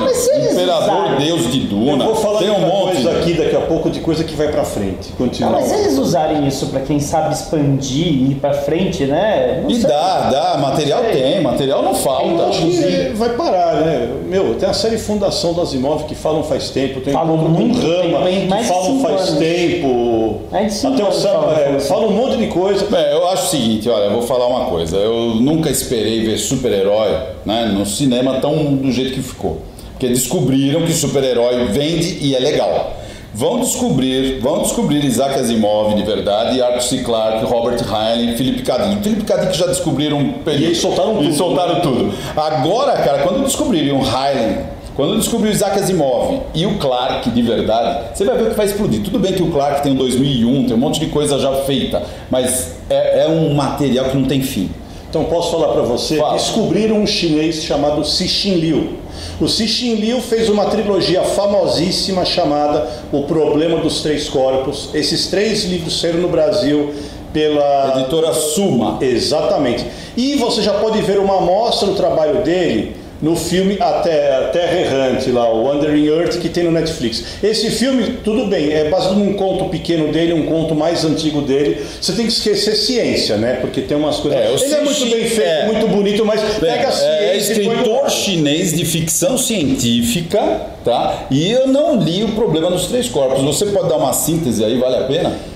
Imperador 0.52 1.16
Deus 1.19 1.50
de 1.52 1.60
Eu 1.62 1.66
Duna. 1.69 2.04
vou 2.04 2.14
falar 2.14 2.38
Tem 2.38 2.50
um 2.50 2.60
monte. 2.60 2.92
coisa 2.94 3.10
aqui 3.10 3.32
daqui 3.34 3.56
a 3.56 3.60
pouco 3.60 3.90
de 3.90 4.00
coisa 4.00 4.22
que 4.25 4.34
vai 4.34 4.48
pra 4.48 4.64
frente. 4.64 5.10
Continua. 5.19 5.50
Não, 5.50 5.58
mas 5.60 5.69
se 5.69 5.75
eles 5.75 5.98
usarem 5.98 6.46
isso 6.46 6.66
pra 6.69 6.81
quem 6.81 7.00
sabe 7.00 7.34
expandir 7.34 8.06
e 8.06 8.31
ir 8.32 8.34
pra 8.36 8.52
frente, 8.54 9.04
né? 9.04 9.60
Não 9.62 9.70
E 9.70 9.75
sei. 9.81 9.88
dá, 9.90 10.31
dá. 10.31 10.58
Material 10.58 11.02
tem, 11.04 11.40
material 11.42 11.82
não 11.82 11.94
falta. 11.94 12.25
Eu 12.42 12.48
acho 12.48 12.60
que 12.66 13.12
vai 13.14 13.31
parar, 13.31 13.75
né? 13.81 14.08
Meu, 14.28 14.54
tem 14.54 14.69
a 14.69 14.72
série 14.72 14.96
Fundação 14.98 15.52
das 15.54 15.72
Imóveis 15.75 16.06
que 16.06 16.14
falam 16.14 16.42
faz 16.42 16.70
tempo, 16.70 17.00
tem 17.00 17.12
Falam 17.12 17.34
um 17.34 17.48
muito 17.48 17.78
Rama 17.81 18.25
que 18.26 18.64
falam 18.69 19.00
faz 19.00 19.28
anos. 19.28 19.38
tempo. 19.38 20.40
Mais 20.50 20.84
Até 20.84 21.02
o 21.02 21.06
anos 21.06 21.16
Sam- 21.16 21.28
falam, 21.32 21.52
é, 21.56 21.81
fala 21.81 22.06
um 22.06 22.12
monte 22.12 22.36
de 22.36 22.46
coisa. 22.46 22.86
É, 22.96 23.14
eu 23.14 23.28
acho 23.28 23.46
o 23.46 23.50
seguinte, 23.50 23.88
olha, 23.88 24.04
eu 24.04 24.12
vou 24.12 24.22
falar 24.22 24.46
uma 24.46 24.66
coisa. 24.66 24.96
Eu 24.96 25.34
nunca 25.36 25.69
esperei 25.70 26.25
ver 26.25 26.38
super-herói 26.38 27.23
né, 27.44 27.66
no 27.66 27.84
cinema 27.86 28.34
tão 28.40 28.74
do 28.76 28.90
jeito 28.92 29.12
que 29.14 29.22
ficou. 29.22 29.62
Porque 29.92 30.08
descobriram 30.08 30.82
que 30.82 30.92
super-herói 30.92 31.66
vende 31.66 32.18
e 32.20 32.34
é 32.34 32.38
legal. 32.38 32.96
Vão 33.32 33.58
descobrir, 33.60 34.38
vão 34.40 34.62
descobrir 34.62 35.04
Isaac 35.04 35.38
Asimov 35.38 35.94
de 35.94 36.04
verdade, 36.04 36.62
Arthur 36.62 36.82
C. 36.82 36.98
Clarke, 36.98 37.44
Robert 37.44 37.78
Heinlein, 37.80 38.36
Felipe 38.36 38.62
Cadic. 38.62 39.02
Felipe 39.02 39.24
Cadic 39.24 39.56
já 39.56 39.66
descobriram 39.66 40.18
um. 40.18 40.34
E 40.46 40.64
eles 40.64 40.78
soltaram 40.78 41.20
E 41.20 41.24
tudo. 41.24 41.34
soltaram 41.36 41.80
tudo. 41.80 42.12
Agora, 42.36 42.92
cara, 42.92 43.18
quando 43.24 43.44
descobrirem 43.44 43.92
o 43.92 44.02
Heinlein, 44.02 44.58
quando 44.94 45.18
descobrir 45.18 45.48
o 45.48 45.52
Isaac 45.52 45.76
Asimov 45.80 46.42
e 46.54 46.64
o 46.64 46.78
Clark 46.78 47.28
de 47.28 47.42
verdade, 47.42 48.14
você 48.14 48.24
vai 48.24 48.38
ver 48.38 48.50
que 48.50 48.54
vai 48.56 48.66
explodir. 48.66 49.02
Tudo 49.02 49.18
bem 49.18 49.32
que 49.32 49.42
o 49.42 49.50
Clark 49.50 49.82
tem 49.82 49.92
o 49.92 49.96
2001, 49.96 50.66
tem 50.66 50.76
um 50.76 50.78
monte 50.78 51.00
de 51.00 51.06
coisa 51.06 51.36
já 51.36 51.52
feita, 51.62 52.02
mas 52.30 52.76
é, 52.88 53.24
é 53.24 53.28
um 53.28 53.52
material 53.54 54.06
que 54.10 54.16
não 54.16 54.26
tem 54.28 54.42
fim. 54.42 54.70
Então 55.14 55.26
posso 55.26 55.52
falar 55.52 55.69
para 55.69 55.82
você, 55.82 56.16
Fala. 56.16 56.32
descobriram 56.32 56.96
um 56.96 57.06
chinês 57.06 57.62
chamado 57.62 58.05
Cixin 58.05 58.55
Liu. 58.55 58.94
O 59.40 59.46
Cixin 59.46 59.94
Liu 59.94 60.20
fez 60.20 60.49
uma 60.49 60.64
trilogia 60.64 61.22
famosíssima 61.22 62.25
chamada 62.25 62.90
O 63.12 63.22
Problema 63.22 63.78
dos 63.78 64.02
Três 64.02 64.28
Corpos. 64.28 64.90
Esses 64.93 65.28
três 65.28 65.62
livros 65.66 66.00
saíram 66.00 66.19
no 66.19 66.28
Brasil 66.28 66.93
pela 67.32 68.00
Editora 68.00 68.32
Suma. 68.32 68.99
Exatamente. 69.00 69.87
E 70.16 70.34
você 70.34 70.61
já 70.62 70.75
pode 70.75 71.00
ver 71.02 71.20
uma 71.20 71.37
amostra 71.37 71.87
do 71.87 71.94
trabalho 71.94 72.43
dele 72.43 72.96
no 73.22 73.37
filme 73.37 73.76
A 73.81 74.00
Terra, 74.00 74.38
a 74.38 74.49
Terra 74.49 74.81
Errante, 74.81 75.31
lá, 75.31 75.50
o 75.52 75.64
Wandering 75.64 76.06
Earth, 76.06 76.38
que 76.38 76.49
tem 76.49 76.64
no 76.64 76.70
Netflix. 76.70 77.25
Esse 77.43 77.70
filme, 77.70 78.19
tudo 78.25 78.46
bem, 78.46 78.72
é 78.72 78.88
baseado 78.88 79.16
num 79.16 79.34
conto 79.34 79.69
pequeno 79.69 80.12
dele, 80.12 80.32
um 80.32 80.46
conto 80.46 80.75
mais 80.75 81.05
antigo 81.05 81.40
dele. 81.40 81.84
Você 82.00 82.12
tem 82.12 82.26
que 82.26 82.32
esquecer 82.32 82.75
ciência, 82.75 83.37
né? 83.37 83.58
Porque 83.61 83.81
tem 83.81 83.96
umas 83.96 84.16
coisas. 84.16 84.40
É, 84.40 84.52
Ele 84.52 84.75
é 84.75 84.81
muito 84.82 85.06
bem 85.06 85.25
feito, 85.26 85.49
é. 85.49 85.66
muito 85.66 85.88
bonito, 85.88 86.25
mas 86.25 86.40
pega 86.58 86.88
a 86.88 86.93
ciência. 86.93 87.55
É 87.55 87.56
e 87.56 87.64
põe 87.64 87.75
escritor 87.75 88.11
chinês 88.11 88.72
de 88.75 88.84
ficção 88.84 89.38
científica, 89.38 90.62
tá? 90.84 91.26
E 91.31 91.50
eu 91.50 91.69
não 91.69 91.96
li 91.96 92.24
o 92.24 92.32
problema 92.32 92.70
dos 92.70 92.86
três 92.86 93.08
corpos. 93.08 93.43
Você 93.43 93.67
pode 93.67 93.88
dar 93.88 93.96
uma 93.96 94.12
síntese 94.12 94.65
aí, 94.65 94.79
vale 94.79 94.96
a 94.96 95.05
pena? 95.05 95.54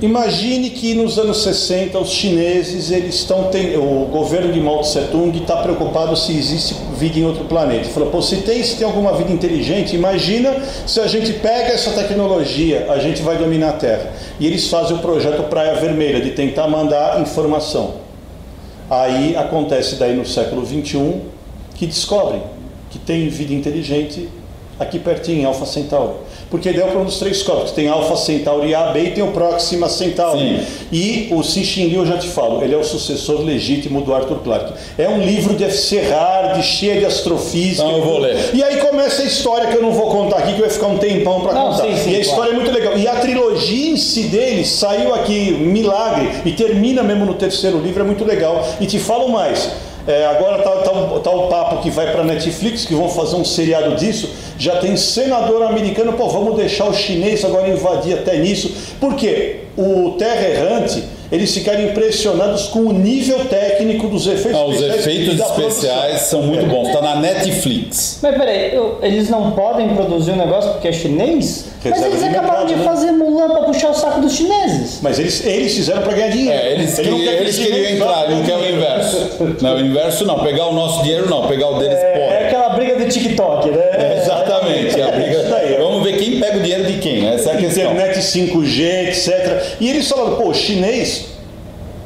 Imagine 0.00 0.70
que 0.70 0.94
nos 0.94 1.18
anos 1.18 1.42
60 1.42 1.98
os 1.98 2.10
chineses 2.10 2.92
eles 2.92 3.16
estão 3.16 3.50
o 3.76 4.06
governo 4.06 4.52
de 4.52 4.60
Mao 4.60 4.80
Tse 4.82 5.00
Tung 5.10 5.36
está 5.36 5.56
preocupado 5.56 6.16
se 6.16 6.36
existe 6.36 6.76
vida 6.96 7.18
em 7.18 7.24
outro 7.24 7.46
planeta. 7.46 7.80
Ele 7.80 7.88
Falou, 7.88 8.08
pô, 8.08 8.22
se 8.22 8.36
tem, 8.36 8.62
se 8.62 8.76
tem 8.76 8.86
alguma 8.86 9.12
vida 9.14 9.32
inteligente, 9.32 9.96
imagina 9.96 10.54
se 10.86 11.00
a 11.00 11.08
gente 11.08 11.32
pega 11.32 11.72
essa 11.72 11.90
tecnologia, 11.90 12.86
a 12.92 13.00
gente 13.00 13.22
vai 13.22 13.38
dominar 13.38 13.70
a 13.70 13.72
Terra. 13.72 14.12
E 14.38 14.46
eles 14.46 14.68
fazem 14.68 14.96
o 14.96 15.00
projeto 15.00 15.42
Praia 15.44 15.74
Vermelha 15.74 16.20
de 16.20 16.30
tentar 16.30 16.68
mandar 16.68 17.20
informação. 17.20 17.94
Aí 18.88 19.36
acontece 19.36 19.96
daí 19.96 20.14
no 20.14 20.24
século 20.24 20.64
21 20.64 21.22
que 21.74 21.86
descobrem 21.86 22.42
que 22.88 23.00
tem 23.00 23.28
vida 23.28 23.52
inteligente 23.52 24.28
aqui 24.78 25.00
pertinho, 25.00 25.40
em 25.40 25.44
Alpha 25.44 25.66
Centauri. 25.66 26.27
Porque 26.50 26.70
daí 26.70 26.80
é 26.80 26.84
o 26.84 26.86
problema 26.86 27.06
dos 27.10 27.18
três 27.18 27.42
corpos. 27.42 27.72
Tem 27.72 27.88
Alpha 27.88 28.16
Centauri 28.16 28.74
A, 28.74 28.84
B 28.86 29.00
e 29.00 29.10
tem 29.10 29.22
o 29.22 29.32
Próxima 29.32 29.88
Centauri. 29.88 30.60
Sim. 30.60 30.66
E 30.90 31.28
o 31.30 31.42
Cixin 31.42 31.88
Liu, 31.88 32.00
eu 32.00 32.06
já 32.06 32.16
te 32.16 32.28
falo, 32.28 32.62
ele 32.62 32.74
é 32.74 32.78
o 32.78 32.84
sucessor 32.84 33.42
legítimo 33.42 34.00
do 34.00 34.14
Arthur 34.14 34.38
Clarke. 34.38 34.72
É 34.96 35.08
um 35.08 35.20
livro 35.20 35.54
de 35.54 35.64
FC 35.64 36.00
hard, 36.00 36.62
cheio 36.62 37.00
de 37.00 37.04
astrofísica. 37.06 37.82
Então 37.82 37.98
eu 37.98 38.04
vou 38.04 38.18
ler. 38.18 38.36
E 38.54 38.62
aí 38.62 38.78
começa 38.78 39.22
a 39.22 39.24
história 39.26 39.66
que 39.68 39.76
eu 39.76 39.82
não 39.82 39.92
vou 39.92 40.08
contar 40.10 40.38
aqui, 40.38 40.54
que 40.54 40.60
vai 40.60 40.70
ficar 40.70 40.86
um 40.86 40.96
tempão 40.96 41.40
para 41.42 41.52
Não, 41.52 41.70
contar. 41.72 41.84
sim, 41.84 41.96
sim, 41.96 42.10
e 42.12 42.16
a 42.16 42.20
história 42.20 42.50
é 42.52 42.54
muito 42.54 42.70
legal. 42.70 42.96
E 42.96 43.06
a 43.06 43.16
trilogia 43.16 43.90
em 43.90 43.96
si 43.98 44.22
dele 44.24 44.64
saiu 44.64 45.14
aqui, 45.14 45.50
milagre, 45.52 46.30
e 46.46 46.52
termina 46.52 47.02
mesmo 47.02 47.26
no 47.26 47.34
terceiro 47.34 47.78
livro, 47.78 48.02
é 48.02 48.06
muito 48.06 48.24
legal. 48.24 48.66
E 48.80 48.86
te 48.86 48.98
falo 48.98 49.28
mais. 49.28 49.68
É, 50.08 50.24
agora 50.24 50.62
tá, 50.62 50.70
tá 50.70 51.20
tá 51.22 51.30
o 51.30 51.48
papo 51.48 51.82
que 51.82 51.90
vai 51.90 52.10
para 52.10 52.24
Netflix, 52.24 52.86
que 52.86 52.94
vão 52.94 53.10
fazer 53.10 53.36
um 53.36 53.44
seriado 53.44 53.94
disso. 53.94 54.30
Já 54.58 54.76
tem 54.76 54.96
senador 54.96 55.62
americano, 55.62 56.14
pô, 56.14 56.28
vamos 56.28 56.56
deixar 56.56 56.86
o 56.86 56.94
chinês 56.94 57.44
agora 57.44 57.68
invadir 57.68 58.14
até 58.14 58.38
nisso. 58.38 58.94
Por 58.98 59.14
quê? 59.14 59.64
O 59.76 60.12
Terra 60.18 60.48
Errante, 60.48 61.04
eles 61.30 61.52
ficaram 61.52 61.82
impressionados 61.82 62.68
com 62.68 62.80
o 62.80 62.92
nível 62.92 63.44
técnico 63.46 64.06
dos 64.08 64.26
efeitos 64.26 64.58
Ah, 64.60 64.64
os 64.64 64.74
especiais. 64.76 65.00
efeitos 65.06 65.34
e 65.34 65.36
da 65.36 65.44
especiais 65.46 66.20
são 66.22 66.42
muito 66.42 66.66
bons. 66.66 66.92
Tá 66.92 67.02
na 67.02 67.16
Netflix. 67.16 68.18
Mas 68.22 68.36
peraí, 68.36 68.74
eu- 68.74 68.98
eles 69.02 69.28
não 69.28 69.50
podem 69.52 69.88
produzir 69.94 70.32
um 70.32 70.36
negócio 70.36 70.70
porque 70.72 70.88
é 70.88 70.92
chinês? 70.92 71.66
Mas 71.84 71.92
Reserva 71.94 72.06
eles 72.08 72.20
de 72.20 72.28
acabaram 72.28 72.52
mercado, 72.64 72.68
de 72.68 72.74
né? 72.76 72.84
fazer 72.84 73.12
Mulan 73.12 73.48
pra 73.50 73.62
puxar 73.62 73.90
o 73.90 73.94
saco 73.94 74.20
dos 74.20 74.34
chineses. 74.34 74.98
Mas 75.00 75.18
eles, 75.18 75.44
eles 75.46 75.74
fizeram 75.74 76.02
para 76.02 76.12
ganhar 76.12 76.30
dinheiro. 76.30 76.52
É, 76.60 76.72
eles, 76.72 76.98
Ele 76.98 77.10
não 77.10 77.18
queriam, 77.18 77.34
quer 77.34 77.42
eles 77.42 77.56
que 77.58 77.64
queriam 77.66 77.90
entrar, 77.92 78.30
não 78.30 78.42
quer 78.42 78.56
o 78.56 78.68
inverso. 78.74 79.30
Não, 79.60 79.76
o 79.76 79.80
inverso 79.80 80.24
não, 80.26 80.38
pegar 80.40 80.66
o 80.66 80.72
nosso 80.74 81.02
dinheiro 81.04 81.28
não, 81.30 81.46
pegar 81.46 81.68
o 81.68 81.78
deles 81.78 81.96
É, 81.98 82.18
pode. 82.18 82.44
aquela 82.46 82.68
briga 82.70 82.96
do 82.96 83.08
TikTok, 83.08 83.70
né? 83.70 84.18
Exatamente, 84.22 85.00
a 85.00 85.10
briga. 85.12 85.38
Isso 85.40 85.50
daí. 85.50 85.76
Vamos 85.78 86.02
ver 86.02 86.16
quem 86.18 86.40
pega 86.40 86.58
o 86.58 86.60
dinheiro 86.60 86.84
de 86.84 86.98
quem, 86.98 87.24
é 87.26 87.28
a 87.28 87.32
questão. 87.32 87.37
Internet 87.64 88.18
5G, 88.18 89.08
etc. 89.08 89.76
E 89.80 89.88
eles 89.88 90.08
falaram, 90.08 90.36
pô, 90.36 90.52
chinês 90.52 91.26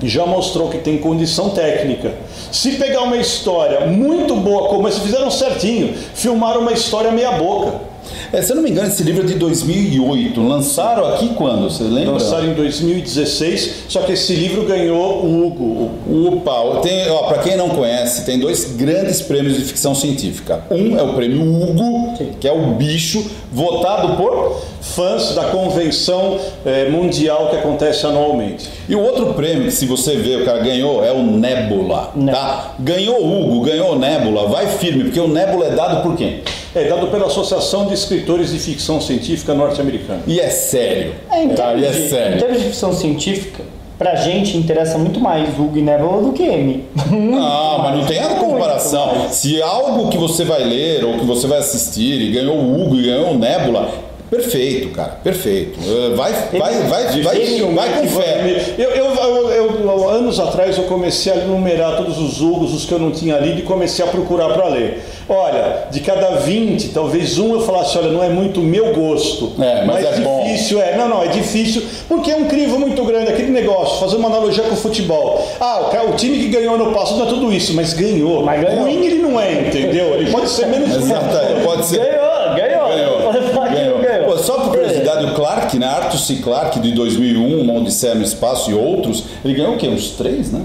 já 0.03 0.27
mostrou 0.27 0.69
que 0.69 0.79
tem 0.79 0.99
condição 0.99 1.51
técnica. 1.51 2.13
Se 2.51 2.73
pegar 2.73 3.03
uma 3.03 3.17
história 3.17 3.87
muito 3.87 4.35
boa, 4.37 4.69
como 4.69 4.89
eles 4.89 4.99
fizeram 4.99 5.31
certinho, 5.31 5.95
filmaram 6.15 6.61
uma 6.61 6.73
história 6.73 7.11
meia 7.11 7.33
boca. 7.33 7.92
É, 8.33 8.41
se 8.41 8.51
eu 8.51 8.57
não 8.57 8.63
me 8.63 8.71
engano, 8.71 8.89
esse 8.89 9.03
livro 9.03 9.25
é 9.25 9.27
de 9.27 9.35
2008. 9.35 10.41
Lançaram 10.41 11.07
aqui 11.09 11.35
quando? 11.35 11.69
Você 11.71 11.83
lembra? 11.83 12.13
Lançaram 12.13 12.47
em 12.47 12.55
2016, 12.55 13.85
só 13.89 14.01
que 14.01 14.13
esse 14.13 14.35
livro 14.35 14.65
ganhou 14.65 15.23
o 15.23 15.47
Hugo. 15.47 15.91
Opa, 16.29 16.81
tem, 16.81 17.11
ó, 17.11 17.25
pra 17.25 17.43
quem 17.43 17.59
não 17.59 17.69
conhece, 17.69 18.25
tem 18.25 18.39
dois 18.39 18.75
grandes 18.75 19.21
prêmios 19.21 19.59
de 19.59 19.65
ficção 19.65 19.95
científica. 19.95 20.65
Um 20.71 20.99
é 20.99 21.03
o 21.03 21.13
prêmio 21.13 21.43
Hugo, 21.43 22.15
que 22.41 22.49
é 22.49 22.53
o 22.53 22.69
bicho, 22.69 23.23
votado 23.53 24.17
por. 24.17 24.63
Fãs 24.81 25.35
da 25.35 25.45
convenção 25.45 26.39
eh, 26.67 26.89
mundial 26.91 27.51
que 27.51 27.57
acontece 27.57 28.05
anualmente. 28.05 28.69
E 28.89 28.97
o 28.97 29.01
outro 29.01 29.33
prêmio, 29.33 29.65
que 29.65 29.71
se 29.71 29.87
você 29.87 30.17
ver, 30.17 30.43
o 30.43 30.45
cara 30.45 30.59
ganhou, 30.59 31.05
é 31.05 31.13
o 31.13 31.23
Nebula. 31.23 32.13
Tá? 32.31 32.75
Ganhou 32.81 33.25
o 33.25 33.43
Hugo, 33.43 33.65
ganhou 33.65 33.93
o 33.93 33.99
Nebula, 33.99 34.49
vai 34.49 34.67
firme, 34.67 35.05
porque 35.05 35.21
o 35.21 35.29
Nebula 35.29 35.67
é 35.67 35.71
dado 35.71 36.03
por 36.03 36.17
quem? 36.17 36.43
É 36.75 36.85
dado 36.89 37.09
pela 37.09 37.27
Associação 37.27 37.87
de 37.87 37.95
Escritores 37.95 38.51
de 38.51 38.59
Ficção 38.59 39.01
Científica 39.01 39.53
Norte-Americana. 39.53 40.23
E 40.27 40.41
é 40.41 40.49
sério. 40.49 41.15
É, 41.31 41.45
em, 41.45 41.49
tá? 41.51 41.75
E 41.75 41.85
é 41.85 41.91
de, 41.91 41.99
em 41.99 42.09
sério. 42.09 42.39
termos 42.39 42.59
de 42.59 42.65
ficção 42.65 42.93
científica, 42.95 43.63
pra 43.99 44.15
gente 44.15 44.57
interessa 44.57 44.97
muito 44.97 45.21
mais 45.21 45.51
Hugo 45.51 45.77
e 45.77 45.83
Nebula 45.83 46.23
do 46.23 46.33
que 46.33 46.43
M. 46.43 46.85
Não, 47.11 47.79
mas 47.85 47.99
não 47.99 48.07
tem 48.07 48.21
a 48.21 48.37
comparação. 48.37 49.29
Se 49.31 49.61
algo 49.61 50.09
que 50.09 50.17
você 50.17 50.45
vai 50.45 50.65
ler 50.65 51.05
ou 51.05 51.19
que 51.19 51.27
você 51.27 51.47
vai 51.47 51.59
assistir 51.59 52.21
e 52.23 52.33
ganhou 52.33 52.57
o 52.57 52.81
Hugo 52.81 52.97
e 52.97 53.03
ganhou 53.03 53.33
o 53.33 53.39
Nebula, 53.39 53.91
perfeito, 54.37 54.89
cara, 54.91 55.19
perfeito. 55.23 55.79
Eh, 55.81 56.15
Vai, 56.17 56.33
vai, 56.33 56.73
vai, 56.89 57.23
vai, 57.23 57.61
vai 57.75 57.89
com 58.01 58.09
fé. 58.09 58.75
Eu, 58.79 58.91
eu, 58.91 59.15
eu- 59.51 60.09
anos 60.09 60.39
atrás 60.41 60.77
eu 60.79 60.85
comecei 60.85 61.33
a 61.33 61.37
enumerar 61.37 61.97
todos 61.97 62.19
os 62.19 62.41
Hugos, 62.41 62.73
os 62.73 62.85
que 62.85 62.93
eu 62.93 62.99
não 62.99 63.11
tinha 63.11 63.37
lido 63.39 63.59
e 63.61 63.63
comecei 63.63 64.05
a 64.05 64.09
procurar 64.09 64.49
para 64.53 64.69
ler. 64.69 65.03
Olha, 65.29 65.85
de 65.91 66.01
cada 66.01 66.37
20, 66.37 66.89
talvez 66.89 67.39
um 67.39 67.55
eu 67.55 67.61
falasse, 67.61 67.97
olha, 67.99 68.09
não 68.09 68.23
é 68.23 68.29
muito 68.29 68.61
meu 68.61 68.93
gosto. 68.95 69.53
É, 69.63 69.85
mas 69.85 70.05
é 70.05 70.21
bom. 70.21 70.45
difícil, 70.45 70.81
é. 70.81 70.97
Não, 70.97 71.09
não, 71.09 71.23
é 71.23 71.29
difícil, 71.29 71.83
porque 72.09 72.31
é 72.31 72.37
um 72.37 72.47
crivo 72.47 72.79
muito 72.79 73.03
grande, 73.05 73.31
aquele 73.31 73.51
negócio, 73.51 74.01
fazer 74.01 74.17
uma 74.17 74.29
analogia 74.29 74.65
com 74.65 74.75
o 74.75 74.77
futebol. 74.77 75.47
Ah, 75.61 75.91
o, 76.11 76.17
time 76.17 76.39
que 76.39 76.49
ganhou 76.49 76.77
no 76.79 76.93
passado 76.93 77.19
não 77.19 77.27
é 77.27 77.29
tudo 77.29 77.53
isso, 77.53 77.75
mas 77.75 77.93
ganhou. 77.95 78.43
Mas 78.45 78.61
ganhou. 78.63 78.83
Ruim 78.85 79.05
ele 79.07 79.23
não 79.23 79.41
é, 79.41 79.53
entendeu? 79.69 80.15
Ele 80.15 80.31
pode 80.31 80.49
ser 80.49 80.67
menos. 80.67 80.95
Exato, 80.95 81.27
pode 81.65 81.87
ser. 81.87 81.99
Ganhou, 81.99 82.55
ganhou. 82.57 82.89
Ganhou. 82.89 83.33
Pode 83.33 83.41
falar 83.53 83.69
que 83.69 83.75
Ganhou. 83.75 83.99
não 83.99 84.05
ganhou. 84.05 84.25
Pô, 84.27 84.32
só 84.43 84.59
por 84.61 84.71
curiosidade, 84.71 85.25
o 85.25 85.35
Clark, 85.35 85.79
né? 85.79 85.87
Arthur 85.87 86.19
C. 86.19 86.37
Clarke 86.37 86.81
de 86.81 86.93
2001, 86.93 87.61
Uma 87.61 87.75
Odisseia 87.75 88.15
no 88.15 88.23
Espaço 88.23 88.71
e 88.71 88.75
outros, 88.75 89.25
ele 89.45 89.55
ganhou 89.55 89.75
o 89.75 89.79
quê? 89.79 89.89
Uns 89.89 90.11
três, 90.11 90.53
né? 90.53 90.63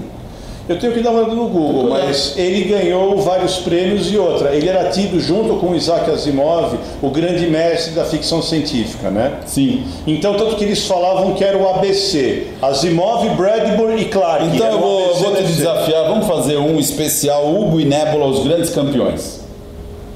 Eu 0.68 0.78
tenho 0.78 0.92
que 0.92 1.00
dar 1.00 1.12
uma 1.12 1.20
olhada 1.20 1.34
no 1.34 1.48
Google, 1.48 1.88
mas 1.88 2.34
ele 2.36 2.64
ganhou 2.64 3.16
vários 3.22 3.56
prêmios 3.56 4.12
e 4.12 4.18
outra. 4.18 4.54
Ele 4.54 4.68
era 4.68 4.90
tido 4.90 5.18
junto 5.18 5.54
com 5.54 5.68
o 5.68 5.74
Isaac 5.74 6.10
Asimov, 6.10 6.76
o 7.00 7.08
grande 7.08 7.46
mestre 7.46 7.94
da 7.94 8.04
ficção 8.04 8.42
científica, 8.42 9.08
né? 9.08 9.38
Sim. 9.46 9.84
Então, 10.06 10.34
tanto 10.34 10.56
que 10.56 10.64
eles 10.64 10.86
falavam 10.86 11.32
que 11.32 11.42
era 11.42 11.56
o 11.56 11.66
ABC. 11.70 12.48
Asimov, 12.60 13.26
Bradbury 13.30 14.02
e 14.02 14.04
Clark. 14.06 14.44
Então 14.44 14.72
eu 14.72 14.78
vou, 14.78 15.14
vou 15.14 15.36
te 15.36 15.44
desafiar, 15.44 16.06
vamos 16.06 16.26
fazer 16.26 16.58
um 16.58 16.78
especial 16.78 17.50
Hugo 17.50 17.80
e 17.80 17.86
Nebula, 17.86 18.26
os 18.26 18.44
grandes 18.46 18.68
campeões. 18.68 19.47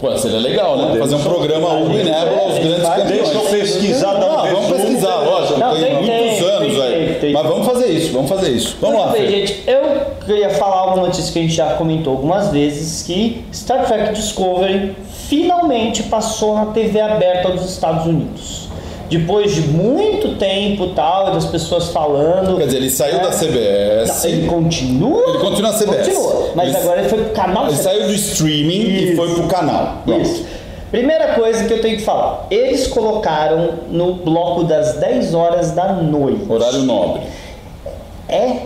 Pô, 0.02 0.18
seria 0.18 0.40
legal, 0.40 0.76
né? 0.76 0.98
Fazer 0.98 1.14
um 1.14 1.22
programa 1.22 1.78
e 1.78 2.02
Nebula, 2.02 2.48
os 2.48 2.58
grandes 2.58 2.88
campeões. 2.88 3.06
Deixa 3.06 3.34
eu 3.34 3.40
pesquisar, 3.42 4.14
dar 4.14 4.26
um 4.26 4.36
Não, 4.36 4.46
vamos 4.46 4.76
pesquisar, 4.76 5.16
lógico. 5.20 5.60
Não, 5.60 5.74
tem, 5.74 5.84
tem 5.84 5.94
muitos 5.94 6.38
tempo, 6.38 6.44
anos 6.44 6.72
tem 6.72 6.82
aí. 6.82 7.14
tem 7.20 7.32
Mas 7.32 7.46
vamos 7.46 7.66
fazer 7.68 7.86
isso, 7.86 8.12
vamos 8.12 8.28
fazer 8.28 8.50
isso. 8.50 8.76
Vamos 8.80 8.98
lá, 8.98 9.12
bem, 9.12 9.30
gente. 9.30 9.62
Eu 9.64 9.82
queria 10.26 10.50
falar 10.50 10.92
uma 10.92 11.06
notícia 11.06 11.32
que 11.32 11.38
a 11.38 11.42
gente 11.42 11.54
já 11.54 11.74
comentou 11.74 12.14
algumas 12.14 12.50
vezes, 12.50 13.04
que 13.04 13.44
Star 13.54 13.86
Trek 13.86 14.12
Discovery 14.12 14.96
finalmente 15.28 16.02
passou 16.02 16.56
na 16.56 16.66
TV 16.66 17.00
aberta 17.00 17.50
dos 17.50 17.70
Estados 17.70 18.04
Unidos. 18.04 18.71
Depois 19.18 19.54
de 19.54 19.60
muito 19.62 20.36
tempo 20.36 20.88
tal, 20.88 21.28
e 21.28 21.32
das 21.32 21.44
pessoas 21.46 21.88
falando. 21.88 22.56
Quer 22.58 22.66
dizer, 22.66 22.76
ele 22.78 22.90
saiu 22.90 23.16
né? 23.16 23.22
da 23.24 23.30
CBS. 23.30 24.24
Ele 24.24 24.46
continua. 24.46 25.22
Ele 25.28 25.38
continua 25.38 25.72
na 25.72 25.78
CBS. 25.78 26.08
Continua, 26.08 26.50
mas 26.54 26.68
Ele- 26.68 26.76
agora 26.78 27.00
ele 27.00 27.08
foi 27.08 27.18
pro 27.24 27.32
canal 27.32 27.64
Ele 27.66 27.76
CBS. 27.76 27.82
saiu 27.84 28.06
do 28.08 28.14
streaming 28.14 28.72
e 28.80 29.04
Isso. 29.08 29.16
foi 29.16 29.34
pro 29.34 29.44
canal. 29.48 29.98
Pronto. 30.04 30.22
Isso. 30.22 30.44
Primeira 30.90 31.28
coisa 31.34 31.64
que 31.64 31.72
eu 31.72 31.80
tenho 31.80 31.96
que 31.96 32.02
falar. 32.02 32.46
Eles 32.50 32.86
colocaram 32.86 33.70
no 33.88 34.14
bloco 34.16 34.64
das 34.64 34.94
10 34.96 35.32
horas 35.34 35.70
da 35.70 35.92
noite. 35.94 36.44
Horário 36.50 36.80
nobre. 36.82 37.22
É? 38.28 38.56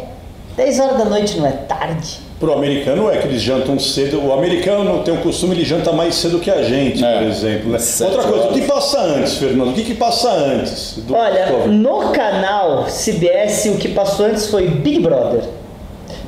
10 0.56 0.80
horas 0.80 0.98
da 0.98 1.04
noite 1.04 1.38
não 1.38 1.46
é 1.46 1.52
tarde? 1.52 2.25
Pro 2.38 2.52
americano 2.52 3.10
é 3.10 3.16
que 3.16 3.26
eles 3.28 3.40
jantam 3.40 3.78
cedo. 3.78 4.22
O 4.22 4.32
americano 4.32 4.84
não 4.84 5.02
tem 5.02 5.14
o 5.14 5.18
costume, 5.18 5.54
ele 5.54 5.64
janta 5.64 5.90
mais 5.92 6.14
cedo 6.16 6.38
que 6.38 6.50
a 6.50 6.62
gente, 6.62 7.02
É. 7.02 7.18
por 7.18 7.22
exemplo. 7.28 7.70
né? 7.70 7.78
Outra 8.02 8.22
coisa, 8.24 8.36
o 8.36 8.40
horas. 8.48 8.52
que 8.60 8.66
passa 8.66 9.00
antes, 9.00 9.34
Fernando? 9.38 9.70
O 9.70 9.72
que, 9.72 9.84
que 9.84 9.94
passa 9.94 10.30
antes? 10.30 10.94
do 10.98 11.14
Olha, 11.14 11.44
Discovery? 11.44 11.68
no 11.70 11.98
canal 12.10 12.84
CBS 12.88 13.66
o 13.70 13.78
que 13.78 13.88
passou 13.88 14.26
antes 14.26 14.48
foi 14.48 14.68
Big 14.68 15.00
Brother. 15.00 15.40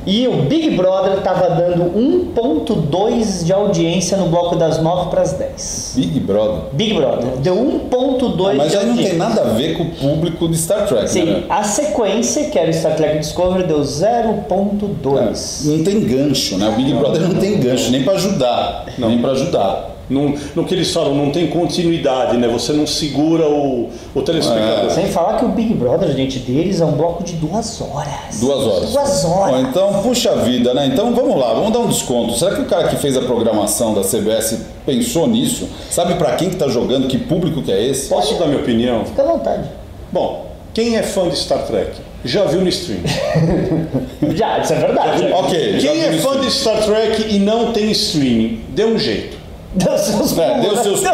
E 0.06 0.26
o 0.26 0.42
Big 0.42 0.70
Brother 0.70 1.20
tava 1.20 1.50
dando 1.50 1.84
1.2 1.94 3.44
de 3.44 3.52
audiência 3.52 4.16
no 4.16 4.28
bloco 4.28 4.56
das 4.56 4.82
9 4.82 5.10
para 5.10 5.20
as 5.22 5.32
10. 5.32 5.92
Big 5.96 6.20
Brother. 6.20 6.60
Big 6.72 6.94
Brother 6.94 7.36
deu 7.42 7.54
1.2 7.56 8.54
Mas 8.56 8.70
de 8.70 8.78
aí 8.78 8.86
não 8.86 8.96
tem 8.96 9.16
nada 9.16 9.42
a 9.42 9.44
ver 9.44 9.76
com 9.76 9.82
o 9.82 9.90
público 9.90 10.48
de 10.48 10.56
Star 10.56 10.86
Trek, 10.86 11.10
Sim, 11.10 11.24
né? 11.24 11.42
a 11.48 11.62
sequência, 11.62 12.44
que 12.48 12.58
era 12.58 12.70
o 12.70 12.74
Star 12.74 12.96
Trek 12.96 13.18
Discovery, 13.18 13.64
deu 13.64 13.80
0.2. 13.80 15.64
Não 15.66 15.84
tem 15.84 16.00
gancho, 16.00 16.56
né? 16.56 16.68
O 16.68 16.72
Big 16.72 16.92
Brother 16.94 17.22
não 17.22 17.34
tem 17.34 17.58
gancho, 17.58 17.90
nem 17.90 18.02
pra 18.02 18.14
ajudar. 18.14 18.86
Nem 18.96 19.18
pra 19.18 19.32
ajudar. 19.32 19.97
Não, 20.08 20.34
no 20.54 20.64
que 20.64 20.74
eles 20.74 20.92
falam, 20.92 21.14
não 21.14 21.30
tem 21.30 21.48
continuidade, 21.48 22.36
né? 22.36 22.48
Você 22.48 22.72
não 22.72 22.86
segura 22.86 23.46
o, 23.48 23.90
o 24.14 24.22
telespectador. 24.22 24.90
Sem 24.90 25.06
falar 25.08 25.38
que 25.38 25.44
o 25.44 25.48
Big 25.48 25.74
Brother, 25.74 26.14
gente, 26.16 26.38
deles 26.38 26.80
é 26.80 26.84
um 26.84 26.92
bloco 26.92 27.22
de 27.22 27.34
duas 27.34 27.80
horas. 27.80 28.40
Duas 28.40 28.64
horas. 28.66 28.90
Duas 28.90 29.24
horas. 29.24 29.54
Bom, 29.54 29.68
então, 29.68 30.02
puxa 30.02 30.34
vida, 30.36 30.72
né? 30.72 30.86
Então 30.86 31.14
vamos 31.14 31.38
lá, 31.38 31.52
vamos 31.54 31.72
dar 31.72 31.80
um 31.80 31.88
desconto. 31.88 32.34
Será 32.38 32.54
que 32.54 32.62
o 32.62 32.66
cara 32.66 32.88
que 32.88 32.96
fez 32.96 33.16
a 33.16 33.20
programação 33.22 33.94
da 33.94 34.02
CBS 34.02 34.58
pensou 34.86 35.26
nisso? 35.26 35.68
Sabe 35.90 36.14
pra 36.14 36.32
quem 36.36 36.50
que 36.50 36.56
tá 36.56 36.68
jogando? 36.68 37.06
Que 37.08 37.18
público 37.18 37.62
que 37.62 37.70
é 37.70 37.82
esse? 37.86 38.08
Posso 38.08 38.34
dar 38.38 38.46
minha 38.46 38.60
opinião? 38.60 39.04
Fica 39.04 39.22
à 39.22 39.26
vontade. 39.26 39.68
Bom, 40.10 40.46
quem 40.72 40.96
é 40.96 41.02
fã 41.02 41.28
de 41.28 41.36
Star 41.36 41.66
Trek 41.66 41.92
já 42.24 42.44
viu 42.44 42.60
no 42.62 42.68
stream. 42.68 43.00
Já, 44.34 44.58
isso 44.58 44.72
é 44.72 44.76
verdade. 44.76 45.24
Ok, 45.32 45.78
Quem 45.80 46.02
é 46.02 46.10
no 46.10 46.18
fã 46.18 46.30
stream. 46.30 46.40
de 46.40 46.50
Star 46.50 46.82
Trek 46.84 47.34
e 47.34 47.38
não 47.38 47.72
tem 47.72 47.90
streaming, 47.92 48.60
dê 48.70 48.84
um 48.84 48.98
jeito. 48.98 49.37
Deu 49.74 49.98
seus 49.98 50.36
É, 50.38 50.48
pulos, 50.50 50.62
deu 50.62 50.74
né? 50.76 50.82
seus 50.82 51.00
Deu 51.00 51.12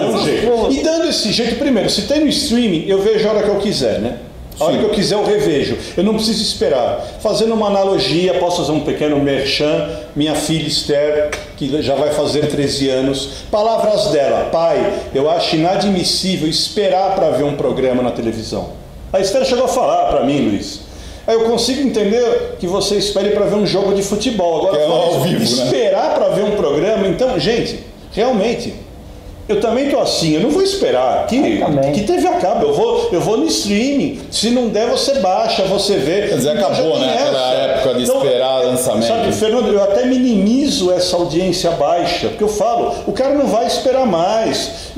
pulos. 0.52 0.74
E 0.76 0.82
dando 0.82 1.08
esse 1.08 1.32
jeito, 1.32 1.56
primeiro, 1.56 1.90
se 1.90 2.02
tem 2.02 2.20
no 2.20 2.28
streaming, 2.28 2.84
eu 2.86 3.02
vejo 3.02 3.28
a 3.28 3.32
hora 3.32 3.42
que 3.42 3.48
eu 3.48 3.56
quiser, 3.56 3.98
né? 3.98 4.18
A 4.60 4.64
hora 4.64 4.74
Sim. 4.74 4.78
que 4.78 4.84
eu 4.84 4.90
quiser 4.90 5.14
eu 5.16 5.24
revejo. 5.24 5.76
Eu 5.96 6.04
não 6.04 6.14
preciso 6.14 6.40
esperar. 6.40 7.04
Fazendo 7.20 7.54
uma 7.54 7.66
analogia, 7.66 8.34
posso 8.34 8.58
fazer 8.58 8.70
um 8.70 8.80
pequeno 8.80 9.18
merchan. 9.18 9.88
Minha 10.14 10.36
filha 10.36 10.68
Esther, 10.68 11.30
que 11.56 11.82
já 11.82 11.96
vai 11.96 12.10
fazer 12.10 12.46
13 12.46 12.88
anos, 12.88 13.30
palavras 13.50 14.06
dela: 14.12 14.50
Pai, 14.52 15.00
eu 15.12 15.28
acho 15.28 15.56
inadmissível 15.56 16.48
esperar 16.48 17.16
para 17.16 17.30
ver 17.30 17.42
um 17.42 17.56
programa 17.56 18.00
na 18.00 18.12
televisão. 18.12 18.68
A 19.12 19.18
Esther 19.18 19.44
chegou 19.44 19.64
a 19.64 19.68
falar 19.68 20.12
para 20.12 20.24
mim, 20.24 20.48
Luiz. 20.50 20.80
Aí 21.26 21.34
eu 21.34 21.44
consigo 21.44 21.80
entender 21.80 22.56
que 22.60 22.66
você 22.66 22.96
espere 22.96 23.30
para 23.30 23.46
ver 23.46 23.56
um 23.56 23.66
jogo 23.66 23.92
de 23.94 24.02
futebol. 24.02 24.68
Agora, 24.68 24.80
é 24.80 24.86
ao 24.86 25.20
vivo, 25.22 25.38
né? 25.38 25.44
esperar 25.64 26.14
para 26.14 26.28
ver 26.28 26.44
um 26.44 26.52
programa. 26.52 27.08
Então, 27.08 27.38
gente, 27.40 27.80
realmente, 28.14 28.74
eu 29.46 29.60
também 29.60 29.90
tô 29.90 29.98
assim, 29.98 30.34
eu 30.34 30.40
não 30.40 30.50
vou 30.50 30.62
esperar 30.62 31.26
que, 31.26 31.60
que 31.92 32.02
TV 32.04 32.26
acaba, 32.26 32.64
eu 32.64 32.72
vou, 32.72 33.10
eu 33.12 33.20
vou 33.20 33.36
no 33.36 33.46
streaming. 33.46 34.20
Se 34.30 34.48
não 34.48 34.68
der, 34.68 34.88
você 34.88 35.18
baixa, 35.18 35.64
você 35.64 35.98
vê. 35.98 36.28
Quer 36.28 36.36
dizer, 36.36 36.56
Então, 36.56 36.72
acabou, 36.72 36.98
né? 36.98 37.12
Aquela 37.12 37.52
época 37.52 37.94
de 37.94 38.02
esperar 38.04 38.64
lançamento. 38.64 39.06
Sabe, 39.06 39.32
Fernando, 39.32 39.68
eu 39.68 39.82
até 39.82 40.06
minimizo 40.06 40.90
essa 40.90 41.16
audiência 41.16 41.72
baixa, 41.72 42.28
porque 42.28 42.42
eu 42.42 42.48
falo, 42.48 42.94
o 43.06 43.12
cara 43.12 43.34
não 43.34 43.46
vai 43.46 43.66
esperar 43.66 44.06
mais. 44.06 44.92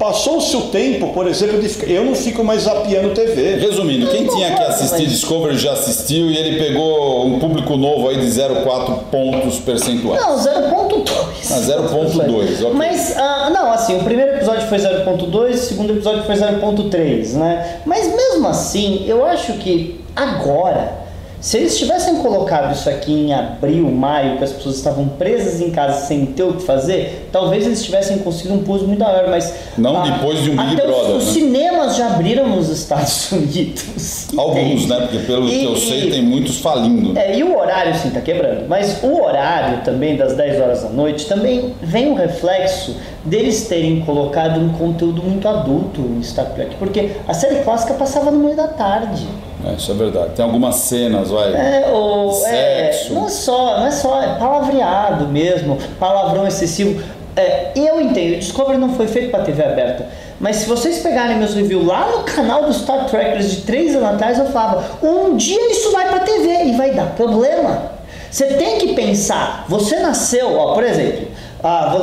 Passou-se 0.00 0.56
o 0.56 0.62
tempo, 0.68 1.08
por 1.08 1.26
exemplo, 1.26 1.60
de 1.60 1.68
ficar, 1.68 1.86
eu 1.92 2.06
não 2.06 2.14
fico 2.14 2.42
mais 2.42 2.62
zapeando 2.62 3.10
TV. 3.10 3.56
Resumindo, 3.56 4.06
quem 4.06 4.26
tinha 4.26 4.56
que 4.56 4.62
assistir 4.62 5.06
Discovery 5.06 5.58
já 5.58 5.72
assistiu 5.74 6.30
e 6.30 6.38
ele 6.38 6.58
pegou 6.58 7.26
um 7.26 7.38
público 7.38 7.76
novo 7.76 8.08
aí 8.08 8.18
de 8.18 8.26
0,4 8.26 9.10
pontos 9.10 9.58
percentuais. 9.58 10.18
Não, 10.22 10.38
0.2. 10.38 11.04
Ah, 11.50 11.60
0.2, 11.60 12.64
ok. 12.64 12.72
Mas, 12.72 13.14
ah, 13.14 13.50
não, 13.52 13.70
assim, 13.70 13.98
o 13.98 14.02
primeiro 14.02 14.36
episódio 14.36 14.66
foi 14.68 14.78
0.2, 14.78 15.52
o 15.52 15.56
segundo 15.58 15.92
episódio 15.92 16.22
foi 16.22 16.34
0.3, 16.34 17.34
né? 17.34 17.80
Mas 17.84 18.06
mesmo 18.16 18.48
assim, 18.48 19.04
eu 19.06 19.22
acho 19.26 19.52
que 19.58 20.00
agora, 20.16 20.94
se 21.40 21.56
eles 21.56 21.78
tivessem 21.78 22.16
colocado 22.16 22.72
isso 22.74 22.88
aqui 22.90 23.12
em 23.12 23.32
abril, 23.32 23.90
maio, 23.90 24.36
que 24.36 24.44
as 24.44 24.52
pessoas 24.52 24.76
estavam 24.76 25.08
presas 25.08 25.60
em 25.60 25.70
casa 25.70 26.06
sem 26.06 26.26
ter 26.26 26.42
o 26.42 26.52
que 26.54 26.62
fazer, 26.62 27.28
talvez 27.32 27.64
eles 27.66 27.82
tivessem 27.82 28.18
conseguido 28.18 28.54
um 28.56 28.62
pulso 28.62 28.86
muito 28.86 28.98
da 28.98 29.08
hora, 29.08 29.28
mas... 29.30 29.54
Não 29.78 30.02
depois 30.02 30.42
de 30.42 30.50
um 30.50 30.56
Big 30.56 30.76
Brother, 30.76 31.16
Os, 31.16 31.26
né? 31.26 31.32
cinemas 31.32 31.96
já 31.96 32.08
abriram 32.08 32.46
nos 32.48 32.68
Estados 32.68 33.32
Unidos. 33.32 34.28
Alguns, 34.36 34.58
Entende? 34.84 34.86
né? 34.88 34.96
Porque 35.00 35.18
pelo 35.20 35.48
que 35.48 35.64
eu 35.64 35.72
E- 35.74 35.80
sei, 35.80 36.08
e- 36.08 36.10
tem 36.10 36.22
muitos 36.22 36.58
falindo. 36.58 37.18
é, 37.18 37.36
e 37.38 37.42
o 37.42 37.56
horário 37.58 37.94
sim 37.94 38.10
tá 38.10 38.20
quebrando, 38.20 38.68
mas 38.68 39.02
o 39.02 39.22
horário 39.22 39.82
também 39.82 40.16
das 40.16 40.34
10 40.36 40.60
horas 40.60 40.82
da 40.82 40.90
noite 40.90 41.26
também 41.26 41.74
vem 41.80 42.10
um 42.10 42.14
reflexo 42.14 42.94
deles 43.24 43.66
terem 43.66 44.00
colocado 44.00 44.60
um 44.60 44.68
conteúdo 44.74 45.22
muito 45.22 45.48
adulto 45.48 46.00
em 46.02 46.22
Star 46.22 46.46
Trek, 46.54 46.76
porque 46.78 47.12
a 47.26 47.32
série 47.32 47.60
clássica 47.64 47.94
passava 47.94 48.30
no 48.30 48.40
meio 48.40 48.56
da 48.56 48.68
tarde. 48.68 49.26
É, 49.66 49.74
isso 49.74 49.90
é 49.90 49.94
verdade. 49.94 50.30
Tem 50.34 50.44
algumas 50.44 50.76
cenas, 50.76 51.30
vai. 51.30 51.52
É, 51.52 51.90
ou, 51.92 52.30
é, 52.46 52.92
Sexo. 52.92 53.14
não 53.14 53.26
é 53.26 53.28
só, 53.28 53.78
não 53.78 53.86
é 53.86 53.90
só, 53.90 54.22
é 54.22 54.38
palavreado 54.38 55.26
mesmo, 55.28 55.78
palavrão 55.98 56.46
excessivo. 56.46 57.02
É, 57.36 57.70
eu 57.76 58.00
entendo, 58.00 58.38
Discovery 58.38 58.78
não 58.78 58.94
foi 58.94 59.06
feito 59.06 59.30
para 59.30 59.44
TV 59.44 59.62
aberta. 59.62 60.06
Mas 60.40 60.56
se 60.56 60.68
vocês 60.68 61.00
pegarem 61.00 61.36
meus 61.36 61.54
reviews 61.54 61.86
lá 61.86 62.10
no 62.10 62.24
canal 62.24 62.64
do 62.64 62.72
Star 62.72 63.06
Trekkers 63.06 63.50
de 63.50 63.60
3 63.62 63.96
anos 63.96 64.08
atrás, 64.14 64.38
eu 64.38 64.46
falava, 64.46 64.98
um 65.02 65.36
dia 65.36 65.70
isso 65.70 65.92
vai 65.92 66.08
para 66.08 66.20
TV 66.20 66.64
e 66.64 66.72
vai 66.76 66.92
dar 66.92 67.14
problema. 67.14 67.92
Você 68.30 68.46
tem 68.54 68.78
que 68.78 68.94
pensar, 68.94 69.64
você 69.68 69.98
nasceu, 69.98 70.56
ó, 70.56 70.74
por 70.74 70.84
exemplo, 70.84 71.28
ah, 71.62 71.96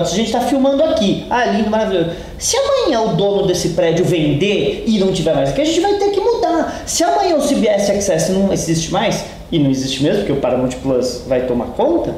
a 0.00 0.04
gente 0.04 0.26
está 0.26 0.40
filmando 0.40 0.82
aqui, 0.84 1.26
ah, 1.30 1.44
lindo, 1.46 1.70
maravilhoso. 1.70 2.10
Se 2.38 2.56
amanhã 2.56 3.02
o 3.02 3.16
dono 3.16 3.46
desse 3.46 3.70
prédio 3.70 4.04
vender 4.04 4.84
e 4.86 4.98
não 4.98 5.12
tiver 5.12 5.34
mais 5.34 5.50
aqui, 5.50 5.60
a 5.60 5.64
gente 5.64 5.80
vai 5.80 5.94
ter 5.94 6.10
que 6.10 6.20
mudar. 6.20 6.82
Se 6.86 7.02
amanhã 7.02 7.36
o 7.36 7.42
CBS 7.42 7.90
Access 7.90 8.32
não 8.32 8.52
existe 8.52 8.92
mais, 8.92 9.24
e 9.50 9.58
não 9.58 9.70
existe 9.70 10.02
mesmo, 10.02 10.18
porque 10.18 10.32
o 10.32 10.36
Paramount 10.36 10.72
Plus 10.82 11.22
vai 11.26 11.46
tomar 11.46 11.66
conta, 11.68 12.14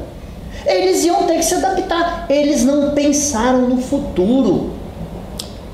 eles 0.65 1.03
iam 1.05 1.23
ter 1.23 1.37
que 1.37 1.45
se 1.45 1.55
adaptar. 1.55 2.25
Eles 2.29 2.63
não 2.65 2.91
pensaram 2.91 3.61
no 3.67 3.77
futuro. 3.77 4.71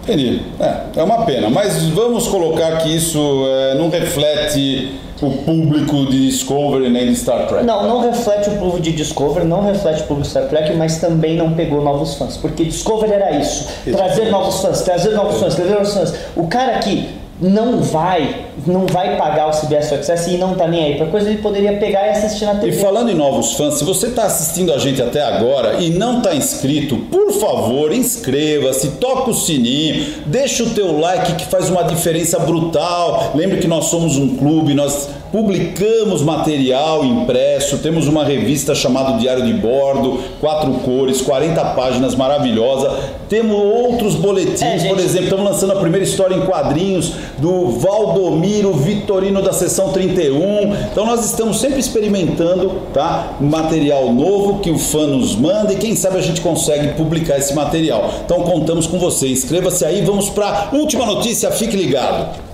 Entendi. 0.04 0.42
É, 0.60 1.00
é 1.00 1.04
uma 1.04 1.26
pena. 1.26 1.50
Mas 1.50 1.84
vamos 1.90 2.28
colocar 2.28 2.78
que 2.78 2.96
isso 2.96 3.46
é, 3.48 3.76
não 3.76 3.90
reflete 3.90 4.98
o 5.22 5.32
público 5.32 6.06
de 6.06 6.28
Discovery 6.28 6.90
nem 6.90 7.08
de 7.08 7.16
Star 7.16 7.48
Trek. 7.48 7.66
Não, 7.66 7.88
não 7.88 8.02
reflete 8.02 8.50
o 8.50 8.54
público 8.54 8.82
de 8.82 8.92
Discovery, 8.92 9.46
não 9.46 9.62
reflete 9.64 10.02
o 10.02 10.08
público 10.08 10.24
de 10.24 10.30
Star 10.30 10.48
Trek, 10.48 10.76
mas 10.76 10.98
também 10.98 11.36
não 11.36 11.54
pegou 11.54 11.82
novos 11.84 12.16
fãs. 12.16 12.38
Porque 12.38 12.64
Discovery 12.66 13.14
era 13.14 13.32
isso: 13.38 13.68
trazer 13.92 14.30
novos 14.30 14.62
fãs, 14.62 14.82
trazer 14.82 15.12
novos 15.12 15.40
fãs, 15.40 15.56
trazer 15.56 15.74
novos 15.74 15.94
fãs. 15.94 16.14
O 16.36 16.48
cara 16.48 16.80
que 16.80 17.10
não 17.40 17.82
vai, 17.82 18.47
não 18.66 18.86
vai 18.88 19.18
pagar 19.18 19.48
o 19.50 19.52
CBS 19.52 19.94
Access 19.94 20.30
e 20.34 20.38
não 20.38 20.56
tá 20.56 20.68
nem 20.68 20.84
aí 20.84 20.96
pra 20.98 21.06
coisa, 21.08 21.30
ele 21.30 21.40
poderia 21.42 21.74
pegar 21.78 22.08
e 22.08 22.10
assistir 22.12 22.46
na 22.46 22.56
E 22.56 22.60
TV. 22.60 22.72
falando 22.78 23.10
em 23.12 23.16
novos 23.16 23.54
fãs, 23.54 23.76
se 23.76 23.84
você 23.84 24.08
está 24.08 24.24
assistindo 24.24 24.74
a 24.74 24.78
gente 24.78 25.02
até 25.02 25.22
agora 25.22 25.76
e 25.80 25.90
não 25.90 26.18
está 26.18 26.34
inscrito, 26.36 26.98
por 27.12 27.32
favor, 27.34 27.94
inscreva-se, 27.94 28.88
toca 28.92 29.30
o 29.30 29.34
sininho, 29.34 30.06
deixa 30.26 30.64
o 30.64 30.70
teu 30.72 30.98
like 31.00 31.34
que 31.34 31.46
faz 31.46 31.70
uma 31.70 31.84
diferença 31.84 32.40
brutal. 32.40 33.32
Lembre 33.36 33.58
que 33.60 33.68
nós 33.68 33.86
somos 33.86 34.18
um 34.18 34.36
clube, 34.38 34.74
nós 34.74 35.10
publicamos 35.32 36.22
material 36.22 37.04
impresso, 37.06 37.78
temos 37.80 38.08
uma 38.08 38.24
revista 38.24 38.74
chamada 38.74 39.18
Diário 39.18 39.46
de 39.46 39.54
Bordo, 39.54 40.20
quatro 40.40 40.72
cores, 40.86 41.22
40 41.22 41.64
páginas, 41.76 42.16
maravilhosa. 42.16 42.92
Temos 43.30 43.56
outros 43.60 44.16
boletins, 44.16 44.84
É, 44.86 44.88
por 44.88 44.98
exemplo, 45.00 45.26
estamos 45.26 45.46
lançando 45.46 45.74
a 45.74 45.76
primeira 45.76 46.06
história 46.06 46.34
em 46.34 46.42
quadrinhos 46.46 47.12
do 47.38 47.72
Valdomiro 47.72 48.47
Vitorino 48.74 49.42
da 49.42 49.52
Seção 49.52 49.92
31. 49.92 50.74
Então 50.92 51.06
nós 51.06 51.26
estamos 51.26 51.60
sempre 51.60 51.80
experimentando, 51.80 52.82
tá? 52.94 53.36
Material 53.40 54.12
novo 54.14 54.60
que 54.60 54.70
o 54.70 54.78
fã 54.78 55.08
nos 55.08 55.36
manda 55.36 55.74
e 55.74 55.78
quem 55.78 55.96
sabe 55.96 56.18
a 56.18 56.22
gente 56.22 56.42
consegue 56.42 56.94
publicar 56.96 57.38
esse 57.38 57.54
material. 57.54 58.12
Então 58.26 58.42
contamos 58.42 58.88
com 58.88 58.98
você. 58.98 59.28
Inscreva-se 59.28 59.86
aí, 59.86 60.02
vamos 60.02 60.30
para 60.30 60.70
última 60.74 61.06
notícia, 61.06 61.52
fique 61.52 61.76
ligado. 61.76 62.47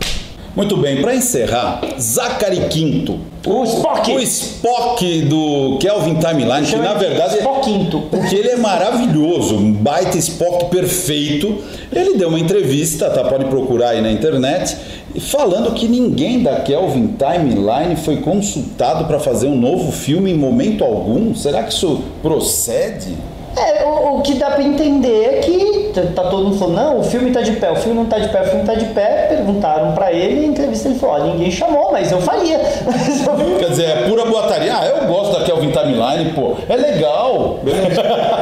Muito 0.55 0.77
bem, 0.77 1.01
para 1.01 1.15
encerrar, 1.15 1.81
Zachary 1.99 2.67
Quinto. 2.69 3.17
O 3.45 3.63
Spock! 3.63 4.11
O 4.11 4.19
Spock 4.19 5.21
do 5.23 5.79
Kelvin 5.79 6.15
Timeline, 6.15 6.67
que 6.67 6.75
na 6.75 6.93
de 6.93 6.99
verdade 6.99 7.37
Spock 7.39 7.61
Quinto. 7.61 8.03
porque 8.11 8.35
ele 8.35 8.49
é 8.49 8.55
maravilhoso, 8.57 9.55
um 9.55 9.73
baita 9.73 10.15
Spock 10.19 10.65
perfeito. 10.65 11.57
Ele 11.91 12.17
deu 12.17 12.29
uma 12.29 12.39
entrevista, 12.39 13.09
tá? 13.09 13.23
Pode 13.23 13.45
procurar 13.45 13.89
aí 13.89 14.01
na 14.01 14.11
internet, 14.11 14.77
falando 15.21 15.73
que 15.73 15.87
ninguém 15.87 16.43
da 16.43 16.57
Kelvin 16.57 17.15
Timeline 17.17 17.95
foi 17.95 18.17
consultado 18.17 19.05
para 19.05 19.19
fazer 19.19 19.47
um 19.47 19.55
novo 19.55 19.91
filme 19.91 20.31
em 20.31 20.37
momento 20.37 20.83
algum. 20.83 21.33
Será 21.33 21.63
que 21.63 21.73
isso 21.73 22.03
procede? 22.21 23.17
É, 23.55 23.85
o, 23.85 24.17
o 24.17 24.21
que 24.21 24.35
dá 24.35 24.51
pra 24.51 24.63
entender 24.63 25.23
é 25.25 25.39
que 25.39 25.62
tá, 25.93 26.01
tá 26.23 26.29
todo 26.29 26.43
mundo 26.45 26.57
falando, 26.57 26.75
não, 26.75 26.99
o 26.99 27.03
filme 27.03 27.31
tá 27.31 27.41
de 27.41 27.51
pé, 27.53 27.71
o 27.71 27.75
filme 27.75 27.95
não 27.97 28.05
tá 28.05 28.19
de 28.19 28.27
pé, 28.29 28.41
o 28.41 28.45
filme 28.45 28.63
tá 28.65 28.73
de 28.75 28.85
pé. 28.85 29.27
Perguntaram 29.29 29.91
pra 29.93 30.11
ele, 30.11 30.45
em 30.45 30.49
entrevista 30.49 30.87
ele 30.89 30.97
falou, 30.99 31.15
ó, 31.15 31.19
ninguém 31.25 31.49
chamou, 31.51 31.91
mas 31.91 32.11
eu 32.11 32.19
faria. 32.21 32.59
Mas 32.85 33.25
eu- 33.25 33.57
Quer 33.59 33.69
dizer, 33.69 33.85
é 33.85 33.95
pura 34.09 34.25
boataria. 34.25 34.73
Ah, 34.75 34.85
eu 34.87 35.07
gosto 35.07 35.37
da 35.39 35.45
Kelvin 35.45 35.71
Timeline, 35.71 36.33
pô. 36.33 36.55
É 36.67 36.75
legal. 36.75 37.59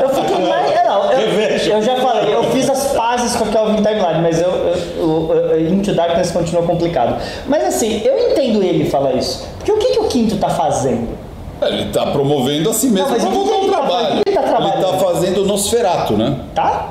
Eu 0.02 0.10
fiquei 0.10 0.46
mais. 0.48 0.72
é, 0.72 0.84
Não, 0.84 1.12
eu, 1.12 1.76
eu 1.78 1.82
já 1.82 1.96
falei, 1.98 2.34
eu 2.34 2.44
fiz 2.46 2.70
as 2.70 2.88
pazes 2.94 3.36
com 3.36 3.44
a 3.46 3.48
Kelvin 3.48 3.76
Timeline, 3.84 4.22
mas 4.22 4.42
eu, 4.42 4.50
eu, 4.50 5.34
eu, 5.52 5.62
Into 5.74 5.94
Darkness 5.94 6.32
continua 6.32 6.64
complicado. 6.64 7.22
Mas 7.48 7.66
assim, 7.66 8.02
eu 8.04 8.18
entendo 8.32 8.64
ele 8.64 8.90
falar 8.90 9.14
isso. 9.14 9.46
Porque 9.58 9.72
o 9.72 9.78
que, 9.78 9.88
que 9.92 10.00
o 10.00 10.04
Quinto 10.06 10.38
tá 10.38 10.50
fazendo? 10.50 11.10
Ele 11.62 11.86
tá 11.92 12.08
promovendo 12.08 12.72
a 12.72 12.74
si 12.74 12.88
mesmo 12.88 13.08
Não, 13.08 13.12
mas 13.12 13.24
o 13.24 13.28
que 13.30 13.38
que 13.38 13.50
ele 13.54 13.72
tá 13.72 13.78
trabalho. 13.78 14.08
ele 14.26 14.36
tá? 14.36 14.72
Ele 14.74 14.84
tá 14.84 14.94
fazendo 14.98 15.46
Nosferato, 15.46 16.14
né? 16.14 16.38
Tá? 16.56 16.88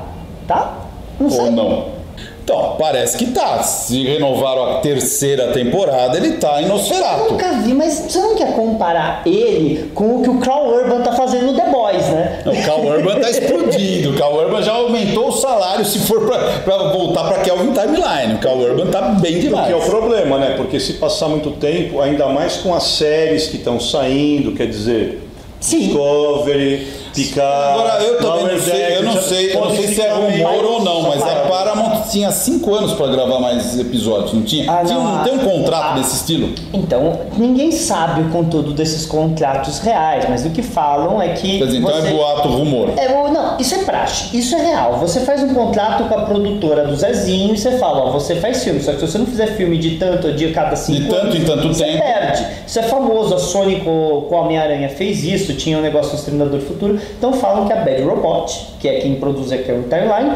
Tá? 0.47 0.77
Não 1.19 1.29
sei. 1.29 1.39
Ou 1.41 1.51
não? 1.51 2.01
Então, 2.43 2.75
parece 2.77 3.17
que 3.17 3.27
tá. 3.27 3.61
Se 3.61 4.03
renovaram 4.03 4.63
a 4.63 4.79
terceira 4.79 5.51
temporada, 5.53 6.17
ele 6.17 6.33
tá 6.33 6.59
em 6.59 6.63
Eu 6.65 6.69
Nosferato. 6.69 7.31
nunca 7.31 7.51
vi, 7.61 7.71
mas 7.73 7.93
você 8.09 8.19
não 8.19 8.35
quer 8.35 8.55
comparar 8.55 9.21
ele 9.27 9.91
com 9.93 10.15
o 10.17 10.21
que 10.23 10.29
o 10.29 10.39
Crow 10.39 10.67
Urban 10.75 11.01
tá 11.01 11.13
fazendo 11.13 11.51
no 11.51 11.53
The 11.53 11.69
Boys, 11.69 12.05
né? 12.07 12.41
Não, 12.43 12.51
O 12.51 12.65
Cal 12.65 12.79
Urban 12.83 13.19
tá 13.21 13.29
explodindo. 13.29 14.09
O 14.09 14.17
Cal 14.17 14.33
Urban 14.35 14.61
já 14.63 14.73
aumentou 14.73 15.29
o 15.29 15.31
salário 15.31 15.85
se 15.85 15.99
for 15.99 16.25
pra, 16.25 16.39
pra 16.63 16.77
voltar 16.91 17.25
pra 17.25 17.39
Kelvin 17.41 17.71
Timeline. 17.73 18.33
O 18.33 18.39
Cal 18.39 18.57
Urban 18.57 18.87
tá 18.87 19.01
bem 19.01 19.37
O 19.37 19.41
demais. 19.41 19.67
que 19.67 19.73
é 19.73 19.75
o 19.75 19.81
problema, 19.81 20.37
né? 20.39 20.55
Porque 20.57 20.79
se 20.79 20.93
passar 20.93 21.27
muito 21.29 21.51
tempo, 21.51 22.01
ainda 22.01 22.25
mais 22.27 22.57
com 22.57 22.73
as 22.73 22.83
séries 22.83 23.47
que 23.47 23.57
estão 23.57 23.79
saindo, 23.79 24.53
quer 24.53 24.65
dizer, 24.65 25.21
Sim. 25.59 25.89
Discovery, 25.89 26.87
Picard, 27.13 27.79
Agora, 27.79 28.03
eu 28.03 28.17
também 28.17 28.55
não 28.55 28.59
sei, 28.61 28.97
eu 28.97 29.03
não 29.03 29.21
sei, 29.21 29.53
eu 29.55 29.61
não 29.61 29.75
sei 29.75 29.87
se 29.87 30.01
é 30.01 30.05
ficar 30.05 30.15
rumor 30.15 30.65
ou 30.65 30.83
não, 30.83 31.01
mas 31.03 31.21
a 31.21 31.35
Paramount. 31.47 31.91
Tinha 32.11 32.31
cinco 32.31 32.73
anos 32.75 32.93
pra 32.93 33.07
gravar 33.07 33.39
mais 33.39 33.77
episódios, 33.79 34.33
não 34.33 34.41
tinha? 34.41 34.69
Ah, 34.71 34.83
Tinha 34.83 34.97
não, 34.97 35.23
tem 35.23 35.33
um 35.33 35.39
contrato 35.39 35.93
ah. 35.93 35.95
desse 35.99 36.15
estilo? 36.17 36.49
Então, 36.73 37.19
ninguém 37.37 37.71
sabe 37.71 38.21
o 38.21 38.29
conteúdo 38.29 38.73
desses 38.73 39.05
contratos 39.05 39.79
reais, 39.79 40.25
mas 40.29 40.45
o 40.45 40.49
que 40.49 40.61
falam 40.61 41.21
é 41.21 41.29
que. 41.29 41.57
Quer 41.59 41.65
dizer, 41.65 41.77
então 41.77 41.91
você- 41.91 42.07
é 42.07 42.11
boato, 42.11 42.47
rumor. 42.49 42.89
É, 42.97 43.09
ou 43.17 43.31
não, 43.31 43.57
isso 43.59 43.75
é 43.75 43.79
praxe, 43.79 44.35
isso 44.37 44.55
é 44.55 44.61
real. 44.61 44.97
Você 44.99 45.21
faz 45.21 45.41
um 45.43 45.53
contrato 45.53 46.03
com 46.05 46.15
a 46.15 46.23
produtora 46.25 46.85
do 46.85 46.95
Zezinho 46.95 47.53
e 47.53 47.57
você 47.57 47.77
fala, 47.77 48.05
ó, 48.05 48.11
você 48.11 48.35
faz 48.35 48.63
filme, 48.63 48.81
só 48.81 48.91
que 48.93 48.99
se 48.99 49.07
você 49.07 49.17
não 49.17 49.25
fizer 49.25 49.47
filme 49.55 49.77
de 49.77 49.97
tanto 49.97 50.27
a 50.27 50.31
dia 50.31 50.51
cada 50.51 50.75
cinco 50.75 51.01
De 51.01 51.07
tanto 51.09 51.21
anos, 51.23 51.35
em 51.35 51.43
tanto 51.45 51.67
você 51.67 51.83
tempo. 51.85 52.03
perde. 52.03 52.45
Isso 52.67 52.79
é 52.79 52.83
famoso, 52.83 53.35
a 53.35 53.39
Sony 53.39 53.81
com, 53.81 54.25
com 54.27 54.35
a 54.37 54.41
Homem-Aranha 54.41 54.89
fez 54.89 55.23
isso, 55.23 55.53
tinha 55.53 55.77
um 55.77 55.81
negócio 55.81 56.11
no 56.13 56.17
Exterminador 56.17 56.59
do 56.59 56.65
Futuro. 56.65 56.99
Então 57.17 57.33
falam 57.33 57.67
que 57.67 57.73
a 57.73 57.77
Bad 57.77 58.01
Robot, 58.03 58.75
que 58.79 58.87
é 58.87 58.99
quem 58.99 59.15
produz 59.15 59.51
aqui 59.51 59.71
o 59.71 59.83
Timeline, 59.83 60.35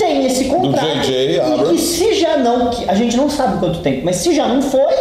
tem 0.00 0.24
esse 0.26 0.46
contrato. 0.46 0.86
J.J. 1.02 1.36
E 1.36 1.68
que 1.68 1.78
se 1.78 2.14
já 2.14 2.38
não, 2.38 2.70
que 2.70 2.88
a 2.88 2.94
gente 2.94 3.16
não 3.16 3.28
sabe 3.28 3.58
quanto 3.58 3.80
tempo, 3.80 4.00
mas 4.04 4.16
se 4.16 4.34
já 4.34 4.48
não 4.48 4.62
foi, 4.62 4.94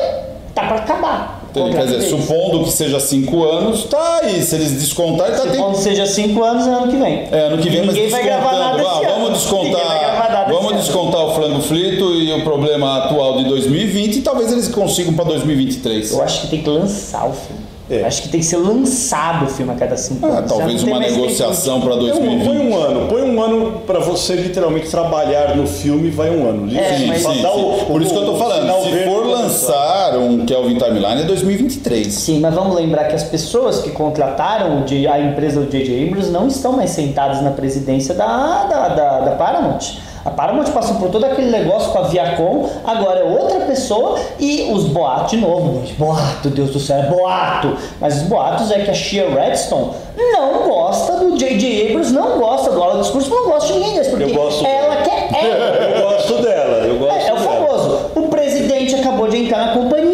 tá 0.54 0.63
pra 0.63 0.76
acabar. 0.76 1.41
o 1.56 1.69
Quer 1.72 1.86
dizer, 1.86 2.02
supondo 2.02 2.65
que 2.65 2.72
seja 2.72 3.00
cinco 3.00 3.43
anos, 3.43 3.86
tá 3.86 4.19
aí. 4.24 4.41
Se 4.41 4.56
eles 4.56 4.74
descontarem, 4.74 5.36
tá 5.36 5.43
tem... 5.43 5.60
Quando 5.62 5.76
seja 5.76 6.06
cinco 6.06 6.43
anos, 6.43 6.67
é 6.67 6.72
ano 6.72 6.88
que 6.89 6.98
vem. 6.98 7.28
É, 7.32 7.39
ano 7.48 7.58
que 7.58 7.69
vem, 7.69 7.86
mas 7.86 7.95
Ninguém 7.95 8.10
vai 8.10 8.24
gravar 8.24 8.52
nada 8.52 8.84
Ah, 8.86 9.02
vamos 9.08 9.39
descontar, 9.39 10.48
vamos 10.50 10.72
ano. 10.72 10.82
descontar 10.82 11.22
o 11.22 11.34
frango 11.34 11.62
frito 11.62 12.13
e 12.15 12.34
o 12.34 12.43
problema 12.43 13.06
atual 13.06 13.38
de 13.38 13.45
2020 13.45 14.17
e 14.17 14.22
talvez 14.22 14.52
eles 14.52 14.67
consigam 14.67 15.13
para 15.13 15.26
2023. 15.26 16.12
Eu 16.12 16.22
acho 16.22 16.41
que 16.41 16.48
tem 16.48 16.62
que 16.62 16.69
lançar 16.69 17.26
o 17.26 17.32
filme. 17.34 17.59
É. 17.89 18.04
Acho 18.04 18.21
que 18.23 18.30
tem 18.30 18.39
que 18.39 18.45
ser 18.45 18.58
lançado 18.58 19.45
o 19.45 19.47
filme 19.47 19.71
a 19.71 19.75
cada 19.75 19.97
cinco 19.97 20.25
Ah, 20.25 20.38
anos. 20.39 20.52
Talvez 20.52 20.84
uma 20.84 20.99
negociação 20.99 21.82
para 21.82 21.89
Põe 21.95 22.12
um, 22.12 22.15
2020. 22.15 22.45
põe 22.45 22.58
um 22.60 22.78
ano, 22.78 23.08
põe 23.08 23.21
um 23.23 23.41
ano 23.41 23.82
pra 23.88 23.99
você 23.99 24.34
literalmente 24.36 24.89
trabalhar 24.89 25.56
no 25.56 25.65
filme, 25.65 26.10
vai 26.12 26.30
um 26.30 26.47
ano. 26.47 26.78
É, 26.78 26.97
Sim, 26.97 27.08
mas- 27.08 27.21
sim, 27.23 27.45
o- 27.45 27.86
Por 27.88 28.02
isso 28.02 28.12
que 28.13 28.17
eu 28.19 28.25
tô 28.25 28.34
o 28.34 28.38
falando, 28.38 28.84
se 28.84 29.04
for 29.06 29.25
lançar 29.25 30.17
um 30.17 30.45
Kelvin 30.45 30.78
Timeline 30.78 31.21
é 31.21 31.25
2023. 31.25 32.13
Sim, 32.13 32.39
mas 32.39 32.54
vamos 32.54 32.75
lembrar 32.75 33.06
que 33.06 33.15
as 33.15 33.23
pessoas 33.23 33.80
que 33.80 33.89
contrataram 33.91 34.82
o 34.82 34.86
a 35.08 35.19
empresa 35.19 35.60
do 35.62 35.69
J.J. 35.71 36.08
Abrams 36.08 36.30
não 36.32 36.47
estão 36.47 36.73
mais 36.73 36.91
sentadas 36.91 37.41
na 37.41 37.52
presidência 37.52 38.13
da, 38.13 38.65
da, 38.65 38.88
da, 38.89 39.19
da 39.21 39.32
Paramount. 39.32 39.80
A 40.26 40.30
Paramount 40.32 40.66
passou 40.72 40.96
por 40.98 41.10
todo 41.10 41.24
aquele 41.26 41.50
negócio 41.50 41.92
com 41.92 42.00
a 42.00 42.02
Viacom, 42.04 42.70
agora 42.86 43.20
é 43.22 43.24
outra 43.24 43.62
pessoa 43.62 44.18
e 44.40 44.70
os 44.74 44.84
boatos, 44.86 45.32
de 45.32 45.38
novo, 45.38 45.82
boato, 45.98 46.50
Deus 46.50 46.72
do 46.72 46.80
céu, 46.80 46.98
é 46.98 47.04
boato. 47.04 47.76
Mas 48.02 48.18
os 48.18 48.24
boatos 48.24 48.70
é 48.72 48.80
que 48.80 48.92
a 48.92 48.94
Shea 48.94 49.30
Redstone 49.30 49.92
não 50.18 50.68
gosta 50.68 51.14
do 51.18 51.38
J.J. 51.38 51.90
Abrams, 51.90 52.12
não 52.14 52.38
gosta 52.38 52.72
do 52.72 52.84
Alan 52.84 53.02
Discurso, 53.02 53.30
não 53.30 53.50
gosta 53.50 53.68
de 53.68 53.80
ninguém 53.80 53.94
deles, 53.94 54.08
porque 54.10 54.24
Eu 54.24 54.34
gosto 54.34 54.66
ela 54.66 54.96
dela. 54.96 55.02
quer 55.04 55.30
ela. 55.46 55.66
Eu 55.98 56.02
gosto 56.10 56.34
dela, 56.42 56.78
eu 56.86 57.00
gosto 57.00 57.14
É, 57.16 57.28
é 57.30 57.34
o 57.34 57.38
famoso. 57.38 58.00
O 58.16 58.28
presidente 58.28 58.96
acabou 58.96 59.28
de 59.30 59.38
entrar 59.46 59.68
na 59.68 59.74
companhia 59.74 60.09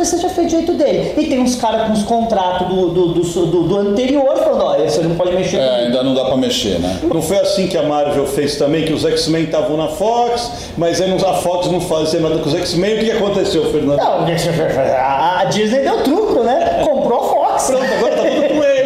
coisas 0.00 0.08
sejam 0.08 0.30
feitas 0.30 0.52
do 0.52 0.56
jeito 0.56 0.72
dele. 0.74 1.14
E 1.18 1.26
tem 1.26 1.38
uns 1.40 1.56
caras 1.56 1.86
com 1.86 1.92
os 1.92 2.02
contratos 2.02 2.68
do, 2.68 2.88
do, 2.88 3.06
do, 3.14 3.46
do- 3.46 3.62
do 3.64 3.78
anterior 3.78 4.36
falando: 4.36 4.64
olha, 4.64 4.88
você 4.88 5.02
não 5.02 5.14
pode 5.14 5.32
mexer 5.32 5.58
É, 5.58 5.84
ainda 5.84 6.02
não 6.02 6.14
dá 6.14 6.24
pra 6.24 6.36
mexer, 6.36 6.78
né? 6.80 6.98
Não 7.02 7.20
foi 7.22 7.38
assim 7.38 7.66
que 7.66 7.76
a 7.76 7.82
Marvel 7.82 8.26
fez 8.26 8.56
também, 8.56 8.84
que 8.84 8.92
os 8.92 9.04
X-Men 9.04 9.44
estavam 9.44 9.76
na 9.76 9.88
Fox, 9.88 10.70
mas 10.76 11.00
aí 11.00 11.12
a 11.12 11.34
Fox 11.34 11.70
não 11.70 11.80
fazia 11.80 12.20
nada 12.20 12.38
com 12.38 12.48
os 12.48 12.54
X-Men. 12.54 12.96
O 12.96 12.98
que 13.00 13.10
aconteceu, 13.12 13.70
Fernando? 13.70 13.98
Não, 13.98 14.24
a 14.24 15.44
Disney 15.44 15.80
deu 15.80 16.02
truco, 16.02 16.42
né? 16.42 16.82
Comprou 16.84 17.18
a 17.20 17.28
Fox. 17.28 17.66
Pronto, 17.66 17.84
agora 17.84 18.16
tá 18.16 18.22
tudo 18.22 18.48
com 18.48 18.64
eles. 18.64 18.80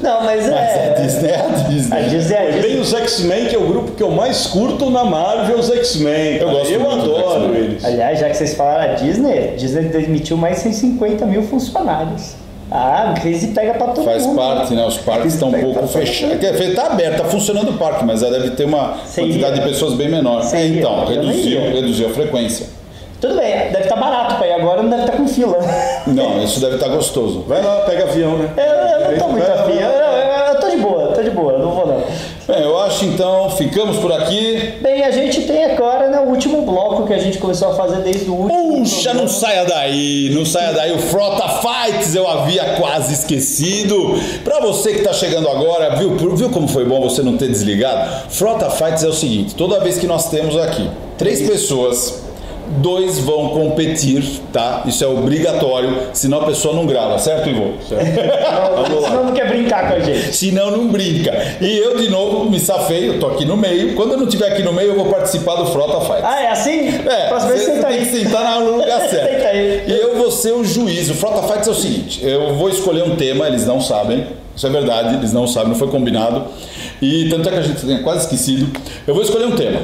Não, 0.00 0.22
mas 0.24 0.46
Mas 0.46 0.50
a 0.50 0.56
é. 0.58 0.94
Disney 1.02 1.28
é 1.30 1.36
a 1.36 1.44
A 1.44 1.48
Disney. 1.68 1.96
É 1.96 1.98
a 1.98 2.02
Disney. 2.08 2.36
bem, 2.36 2.49
os 2.80 2.92
X-Men, 2.92 3.46
que 3.46 3.54
é 3.54 3.58
o 3.58 3.66
grupo 3.66 3.92
que 3.92 4.02
eu 4.02 4.10
mais 4.10 4.46
curto 4.46 4.88
na 4.90 5.04
Marvel, 5.04 5.58
os 5.58 5.70
X-Men. 5.70 6.36
Eu 6.38 6.50
gosto 6.50 6.72
Eu 6.72 6.90
adoro 6.90 7.54
eles. 7.54 7.84
Aliás, 7.84 8.18
já 8.18 8.28
que 8.28 8.36
vocês 8.36 8.54
falaram 8.54 8.92
a 8.92 8.94
Disney, 8.96 9.50
a 9.52 9.56
Disney 9.56 9.82
demitiu 9.88 10.36
mais 10.36 10.58
150 10.58 11.26
mil 11.26 11.42
funcionários. 11.42 12.34
Ah, 12.72 13.14
crise 13.20 13.48
pega 13.48 13.74
pra 13.74 13.88
todo 13.88 14.04
Faz 14.04 14.24
mundo. 14.24 14.36
parte, 14.36 14.74
né? 14.74 14.86
Os 14.86 14.96
parques 14.98 15.34
estão 15.34 15.48
um 15.48 15.60
pouco 15.60 15.88
fechados. 15.88 16.38
Quer 16.38 16.52
dizer, 16.52 16.74
tá 16.74 16.86
aberto, 16.86 17.16
tá 17.18 17.24
funcionando 17.24 17.70
o 17.70 17.78
parque, 17.78 18.04
mas 18.04 18.22
ela 18.22 18.38
deve 18.38 18.50
ter 18.50 18.64
uma 18.64 18.96
Seria. 19.04 19.28
quantidade 19.28 19.58
de 19.60 19.66
pessoas 19.68 19.94
bem 19.94 20.08
menor. 20.08 20.40
É, 20.54 20.66
então, 20.66 21.04
reduziu, 21.04 21.60
reduziu 21.62 22.06
a 22.06 22.10
frequência. 22.10 22.66
Tudo 23.20 23.34
bem, 23.36 23.50
deve 23.72 23.80
estar 23.80 23.96
barato 23.96 24.36
pra 24.36 24.46
ir 24.46 24.52
agora, 24.52 24.82
não 24.82 24.88
deve 24.88 25.02
estar 25.02 25.16
com 25.16 25.26
fila. 25.28 25.58
Não, 26.06 26.42
isso 26.42 26.58
deve 26.60 26.76
estar 26.76 26.88
gostoso. 26.88 27.44
Vai 27.46 27.60
lá, 27.62 27.80
pega 27.80 28.04
avião, 28.04 28.38
né? 28.38 28.48
Eu, 28.56 28.64
eu 28.64 29.10
não 29.12 29.18
tô 29.18 29.28
muito 29.32 29.50
afim, 29.50 29.72
eu, 29.74 29.88
eu, 29.88 30.54
eu 30.54 30.60
tô 30.60 30.70
de 30.70 30.76
boa, 30.78 31.06
tô 31.08 31.22
de 31.22 31.30
boa, 31.30 31.58
não 31.58 31.70
vou 31.72 31.86
não. 31.86 31.99
Bem, 32.50 32.62
eu 32.62 32.76
acho 32.80 33.04
então, 33.04 33.48
ficamos 33.50 33.98
por 33.98 34.12
aqui. 34.12 34.74
Bem, 34.80 35.04
a 35.04 35.10
gente 35.12 35.42
tem 35.42 35.64
agora 35.64 36.08
né, 36.08 36.18
o 36.18 36.30
último 36.30 36.62
bloco 36.62 37.06
que 37.06 37.12
a 37.12 37.18
gente 37.18 37.38
começou 37.38 37.68
a 37.68 37.74
fazer 37.74 38.02
desde 38.02 38.28
o 38.28 38.34
último. 38.34 38.78
Puxa, 38.78 38.94
programa. 38.94 39.20
não 39.20 39.28
saia 39.28 39.64
daí, 39.64 40.30
não 40.34 40.44
saia 40.44 40.72
daí. 40.72 40.92
O 40.92 40.98
Frota 40.98 41.48
Fights 41.48 42.14
eu 42.14 42.28
havia 42.28 42.74
quase 42.74 43.14
esquecido. 43.14 44.18
Pra 44.42 44.58
você 44.58 44.94
que 44.94 45.02
tá 45.02 45.12
chegando 45.12 45.48
agora, 45.48 45.94
viu, 45.94 46.16
viu 46.34 46.50
como 46.50 46.66
foi 46.66 46.84
bom 46.84 47.00
você 47.00 47.22
não 47.22 47.36
ter 47.36 47.46
desligado? 47.46 48.28
Frota 48.30 48.68
Fights 48.68 49.04
é 49.04 49.08
o 49.08 49.12
seguinte: 49.12 49.54
toda 49.54 49.78
vez 49.78 49.98
que 49.98 50.06
nós 50.06 50.28
temos 50.28 50.56
aqui 50.56 50.90
três 51.16 51.48
pessoas, 51.48 52.29
dois 52.78 53.18
vão 53.18 53.48
competir, 53.50 54.22
tá? 54.52 54.82
Isso 54.86 55.02
é 55.04 55.06
obrigatório, 55.06 55.96
senão 56.12 56.40
a 56.40 56.46
pessoa 56.46 56.74
não 56.74 56.86
grava, 56.86 57.18
certo, 57.18 57.48
Ivo? 57.48 57.74
Não, 57.90 59.02
senão 59.02 59.24
não 59.26 59.32
quer 59.32 59.48
brincar 59.48 59.88
com 59.88 59.94
a 59.94 60.00
gente. 60.00 60.34
Senão 60.34 60.70
não 60.70 60.88
brinca. 60.88 61.32
E 61.60 61.78
eu, 61.78 61.96
de 61.96 62.08
novo, 62.08 62.48
me 62.50 62.58
safei, 62.60 63.08
eu 63.08 63.18
tô 63.18 63.26
aqui 63.28 63.44
no 63.44 63.56
meio. 63.56 63.94
Quando 63.94 64.12
eu 64.12 64.16
não 64.18 64.24
estiver 64.24 64.52
aqui 64.52 64.62
no 64.62 64.72
meio, 64.72 64.90
eu 64.90 64.96
vou 64.96 65.06
participar 65.06 65.56
do 65.56 65.66
Frota 65.66 66.00
Fights. 66.00 66.24
Ah, 66.24 66.42
é 66.42 66.50
assim? 66.50 66.88
É, 66.88 67.28
Próxima 67.28 67.52
vez 67.52 67.64
você 67.64 67.74
senta 67.74 67.86
tem 67.88 67.98
aí. 67.98 68.06
que 68.06 68.16
sentar 68.18 68.60
no 68.60 68.76
lugar 68.76 69.00
certo. 69.08 69.32
Senta 69.32 69.48
aí. 69.48 69.84
E 69.86 69.92
eu 70.00 70.16
vou 70.16 70.30
ser 70.30 70.52
o 70.52 70.64
juiz. 70.64 71.10
O 71.10 71.14
Frota 71.14 71.42
Fights 71.42 71.68
é 71.68 71.70
o 71.70 71.74
seguinte: 71.74 72.20
eu 72.22 72.54
vou 72.54 72.68
escolher 72.68 73.02
um 73.04 73.16
tema, 73.16 73.46
eles 73.46 73.66
não 73.66 73.80
sabem. 73.80 74.26
Isso 74.54 74.66
é 74.66 74.70
verdade, 74.70 75.14
eles 75.14 75.32
não 75.32 75.46
sabem, 75.46 75.70
não 75.70 75.76
foi 75.76 75.88
combinado. 75.88 76.44
E 77.00 77.28
tanto 77.30 77.48
é 77.48 77.52
que 77.52 77.58
a 77.58 77.62
gente 77.62 77.80
tenha 77.84 78.02
quase 78.02 78.24
esquecido. 78.24 78.78
Eu 79.06 79.14
vou 79.14 79.22
escolher 79.22 79.46
um 79.46 79.52
tema. 79.56 79.80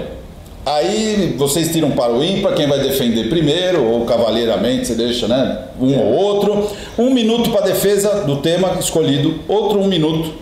Aí 0.66 1.36
vocês 1.38 1.70
tiram 1.70 1.92
para 1.92 2.12
o 2.12 2.24
ímpar, 2.24 2.54
quem 2.54 2.66
vai 2.66 2.80
defender 2.80 3.28
primeiro, 3.28 3.84
ou 3.84 4.04
cavalheiramente, 4.04 4.88
você 4.88 4.96
deixa, 4.96 5.28
né? 5.28 5.58
Um 5.80 5.96
ou 5.96 6.12
outro. 6.12 6.68
Um 6.98 7.08
minuto 7.10 7.50
para 7.50 7.60
defesa 7.60 8.24
do 8.24 8.38
tema 8.38 8.72
escolhido, 8.80 9.38
outro 9.46 9.78
um 9.78 9.86
minuto. 9.86 10.32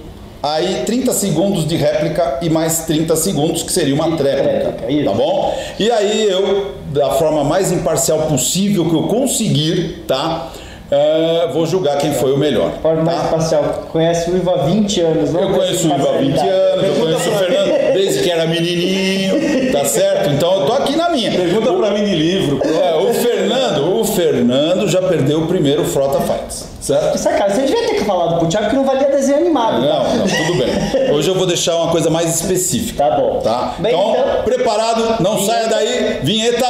Aí 0.42 0.82
30 0.86 1.12
segundos 1.12 1.66
de 1.68 1.76
réplica 1.76 2.38
e 2.40 2.48
mais 2.48 2.86
30 2.86 3.14
segundos, 3.16 3.62
que 3.62 3.70
seria 3.70 3.94
uma 3.94 4.16
tréplica. 4.16 4.72
Tá 5.04 5.12
bom? 5.12 5.54
E 5.78 5.90
aí 5.90 6.26
eu, 6.26 6.72
da 6.90 7.10
forma 7.12 7.44
mais 7.44 7.70
imparcial 7.70 8.20
possível 8.22 8.88
que 8.88 8.94
eu 8.94 9.02
conseguir, 9.02 10.04
tá? 10.06 10.52
É, 10.94 11.48
vou 11.52 11.66
julgar 11.66 11.98
quem 11.98 12.12
foi 12.14 12.32
o 12.32 12.38
melhor. 12.38 12.70
Forma 12.80 13.02
mais 13.02 13.18
tá? 13.18 13.24
espacial. 13.24 13.64
Conhece 13.90 14.30
o 14.30 14.36
Ivo 14.36 14.50
há 14.50 14.58
20 14.58 15.00
anos, 15.00 15.32
não 15.32 15.40
Eu 15.40 15.50
conheço 15.50 15.88
o 15.88 15.94
Ivo 15.94 16.08
há 16.08 16.12
20 16.18 16.38
anos, 16.38 16.84
eu 16.84 16.94
conheço 16.94 17.30
o 17.30 17.32
Fernando 17.32 17.92
desde 17.94 18.22
que 18.22 18.30
era 18.30 18.46
menininho, 18.46 19.72
tá 19.72 19.84
certo? 19.84 20.30
Então 20.30 20.60
eu 20.60 20.66
tô 20.66 20.72
aqui 20.72 20.94
na 20.96 21.08
minha. 21.10 21.32
Pergunta 21.32 21.72
pra 21.72 21.90
mim 21.90 22.04
de 22.04 22.14
livro. 22.14 22.60
É, 22.64 22.94
o 22.96 23.12
Fernando, 23.12 24.00
o 24.00 24.04
Fernando 24.04 24.86
já 24.88 25.02
perdeu 25.02 25.40
o 25.42 25.46
primeiro 25.48 25.84
Frota 25.84 26.20
Fights, 26.20 26.68
certo? 26.80 27.18
Sacanagem, 27.18 27.66
você 27.66 27.72
devia 27.74 27.88
ter 27.88 28.04
falado 28.04 28.38
pro 28.38 28.46
Thiago 28.48 28.70
que 28.70 28.76
não 28.76 28.84
valia 28.84 29.08
desenho 29.10 29.38
animado. 29.38 29.82
tá? 29.82 30.04
Não, 30.04 30.16
não, 30.16 30.26
tudo 30.26 30.58
bem. 30.58 31.12
Hoje 31.12 31.28
eu 31.28 31.34
vou 31.34 31.46
deixar 31.46 31.74
uma 31.76 31.90
coisa 31.90 32.08
mais 32.08 32.40
específica. 32.40 33.02
Tá 33.04 33.16
bom. 33.16 33.40
Tá? 33.40 33.74
Bem, 33.78 33.92
então, 33.92 34.10
então- 34.12 34.42
preparado? 34.44 35.22
Não 35.22 35.40
saia 35.40 35.68
daí. 35.68 36.20
Vinheta. 36.22 36.66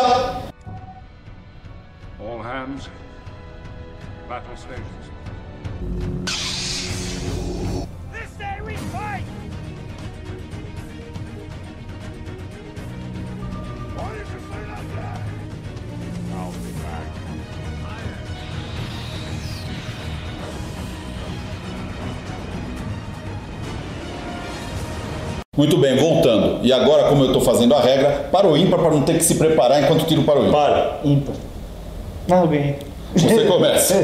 All 2.21 2.39
hands. 2.43 2.89
Battle 4.29 4.57
stations. 4.57 4.85
This 8.11 8.31
day 8.39 8.59
we 8.65 8.75
fight! 8.77 9.23
Is 14.15 14.31
your 14.31 14.41
sign 14.41 14.71
up 14.71 14.81
there? 14.95 15.25
I'll 16.37 16.53
be 16.53 16.73
back. 16.81 17.07
Muito 25.57 25.77
bem, 25.77 25.97
voltando. 25.97 26.65
E 26.65 26.73
agora, 26.73 27.09
como 27.09 27.25
eu 27.25 27.27
estou 27.27 27.43
fazendo 27.43 27.75
a 27.75 27.81
regra, 27.81 28.29
para 28.33 28.49
o 28.49 28.57
ímpar, 28.57 28.81
para 28.81 28.91
não 28.91 29.03
ter 29.03 29.19
que 29.19 29.25
se 29.25 29.35
preparar 29.37 29.83
enquanto 29.83 30.07
tiro 30.07 30.23
para 30.23 30.41
o 30.41 30.49
ímpar. 30.49 30.71
Para. 30.71 31.01
Ímpar. 31.05 31.35
Não, 32.27 32.41
eu 32.41 32.49
ganhei. 32.49 32.94
Você 33.17 33.45
começa. 33.45 33.95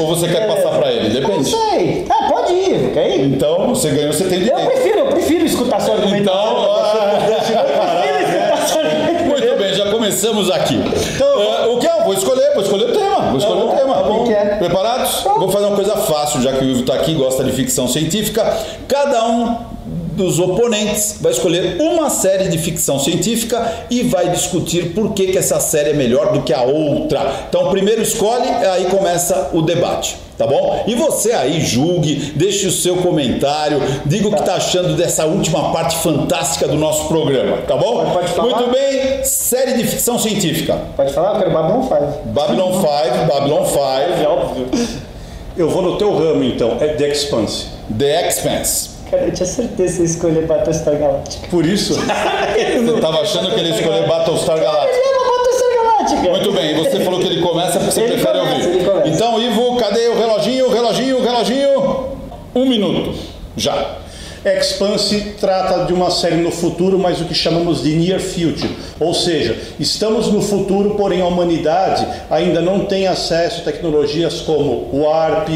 Ou 0.00 0.06
você 0.08 0.28
quer 0.28 0.46
passar 0.46 0.70
para 0.78 0.92
ele? 0.92 1.20
Não 1.20 1.28
Depende. 1.28 1.50
sei. 1.50 2.06
Ah, 2.10 2.28
pode 2.28 2.52
ir, 2.52 2.90
quer 2.92 3.16
ir? 3.16 3.24
Então, 3.26 3.68
você 3.68 3.90
ganhou, 3.90 4.12
você 4.12 4.24
tem 4.24 4.38
Eu 4.40 4.44
direito. 4.44 4.66
prefiro, 4.70 4.98
eu 4.98 5.06
prefiro 5.06 5.44
escutar 5.44 5.80
seu 5.80 5.94
argumento. 5.94 6.22
Então, 6.22 6.34
ah, 6.34 7.20
eu 7.20 7.26
prefiro 7.26 8.18
escutar 8.22 8.66
seu 8.66 8.80
argumento. 8.80 9.24
muito 9.24 9.58
bem, 9.58 9.74
já 9.74 9.90
começamos 9.90 10.50
aqui. 10.50 10.76
É, 10.76 11.66
o 11.66 11.78
que 11.78 11.86
eu 11.86 12.04
vou 12.04 12.14
escolher? 12.14 12.52
Vou 12.54 12.62
escolher 12.62 12.90
o 12.90 12.92
tema. 12.92 13.20
Vou 13.30 13.38
escolher 13.38 13.62
o 13.62 13.68
tema. 13.68 13.94
bom. 14.02 14.24
que 14.24 14.32
é? 14.32 14.56
Preparados? 14.56 15.22
Vou 15.22 15.48
fazer 15.50 15.66
uma 15.66 15.76
coisa 15.76 15.96
fácil, 15.96 16.42
já 16.42 16.52
que 16.52 16.64
o 16.64 16.68
Ivo 16.68 16.80
está 16.80 16.94
aqui 16.94 17.14
gosta 17.14 17.44
de 17.44 17.52
ficção 17.52 17.86
científica. 17.86 18.44
Cada 18.88 19.24
um 19.26 19.56
dos 20.18 20.38
oponentes 20.38 21.16
vai 21.20 21.32
escolher 21.32 21.80
uma 21.80 22.10
série 22.10 22.48
de 22.48 22.58
ficção 22.58 22.98
científica 22.98 23.72
e 23.88 24.02
vai 24.02 24.28
discutir 24.30 24.92
por 24.92 25.14
que, 25.14 25.28
que 25.28 25.38
essa 25.38 25.58
série 25.60 25.90
é 25.90 25.94
melhor 25.94 26.32
do 26.32 26.42
que 26.42 26.52
a 26.52 26.62
outra. 26.62 27.44
Então, 27.48 27.70
primeiro 27.70 28.02
escolhe, 28.02 28.48
aí 28.48 28.86
começa 28.86 29.50
o 29.54 29.62
debate. 29.62 30.16
Tá 30.36 30.46
bom? 30.46 30.84
E 30.86 30.94
você 30.94 31.32
aí 31.32 31.60
julgue, 31.60 32.32
deixe 32.36 32.66
o 32.68 32.70
seu 32.70 32.98
comentário, 32.98 33.80
diga 34.06 34.28
o 34.28 34.32
que 34.32 34.38
está 34.38 34.54
achando 34.54 34.94
dessa 34.94 35.24
última 35.24 35.72
parte 35.72 35.96
fantástica 35.96 36.68
do 36.68 36.76
nosso 36.76 37.08
programa, 37.08 37.56
tá 37.66 37.76
bom? 37.76 38.04
Pode- 38.04 38.12
pode 38.12 38.28
falar. 38.32 38.54
Muito 38.56 38.70
bem, 38.70 39.24
série 39.24 39.72
de 39.72 39.82
ficção 39.84 40.16
científica. 40.16 40.78
Pode 40.96 41.12
falar? 41.12 41.34
Eu 41.34 41.38
quero 41.40 41.50
Babylon 41.52 41.82
5. 41.82 42.28
Babylon 42.28 42.72
5, 42.72 42.84
Babylon 43.26 43.64
5, 43.64 43.78
É 44.22 44.28
óbvio. 44.28 44.66
Eu 45.56 45.68
vou 45.68 45.82
no 45.82 45.98
teu 45.98 46.16
ramo 46.16 46.44
então, 46.44 46.76
é 46.80 46.86
The 46.86 47.08
Expanse. 47.08 47.66
The 47.98 48.28
Expanse. 48.28 48.90
Cara, 49.10 49.22
eu 49.24 49.32
tinha 49.32 49.46
certeza 49.46 49.94
que 49.96 50.00
ia 50.02 50.06
escolher 50.06 50.46
Battlestar 50.46 50.96
Galactica. 50.98 51.48
Por 51.48 51.64
isso, 51.64 51.94
Você 51.98 53.00
tava 53.00 53.20
achando 53.20 53.50
que 53.54 53.60
ele 53.60 53.70
ia 53.70 53.74
escolher 53.76 54.06
Battlestar 54.06 54.58
Galactica. 54.60 54.98
Ele. 54.98 56.28
Muito 56.30 56.52
bem, 56.52 56.74
você 56.74 57.00
falou 57.00 57.20
que 57.20 57.26
ele 57.26 57.42
começa 57.42 57.78
porque 57.78 57.92
você 57.92 58.00
Ele 58.00 58.12
prefere 58.14 58.38
começa, 58.38 58.66
ouvir. 58.68 58.78
ele. 59.06 59.14
Então, 59.14 59.40
Ivo, 59.40 59.76
cadê 59.76 60.08
o 60.08 60.16
reloginho, 60.18 60.66
o 60.66 60.72
reloginho, 60.72 61.18
o 61.18 61.22
reloginho? 61.22 62.04
Um 62.54 62.66
minuto. 62.66 63.14
Já. 63.56 63.97
Expanse 64.56 65.34
trata 65.40 65.84
de 65.84 65.92
uma 65.92 66.10
série 66.10 66.36
no 66.36 66.50
futuro, 66.50 66.98
mas 66.98 67.20
o 67.20 67.24
que 67.24 67.34
chamamos 67.34 67.82
de 67.82 67.94
near 67.96 68.20
future, 68.20 68.70
ou 68.98 69.12
seja, 69.12 69.56
estamos 69.78 70.28
no 70.28 70.40
futuro, 70.40 70.94
porém 70.94 71.20
a 71.20 71.26
humanidade 71.26 72.06
ainda 72.30 72.60
não 72.60 72.86
tem 72.86 73.06
acesso 73.06 73.60
a 73.60 73.64
tecnologias 73.64 74.40
como 74.40 74.88
o 74.92 75.02
warp, 75.02 75.48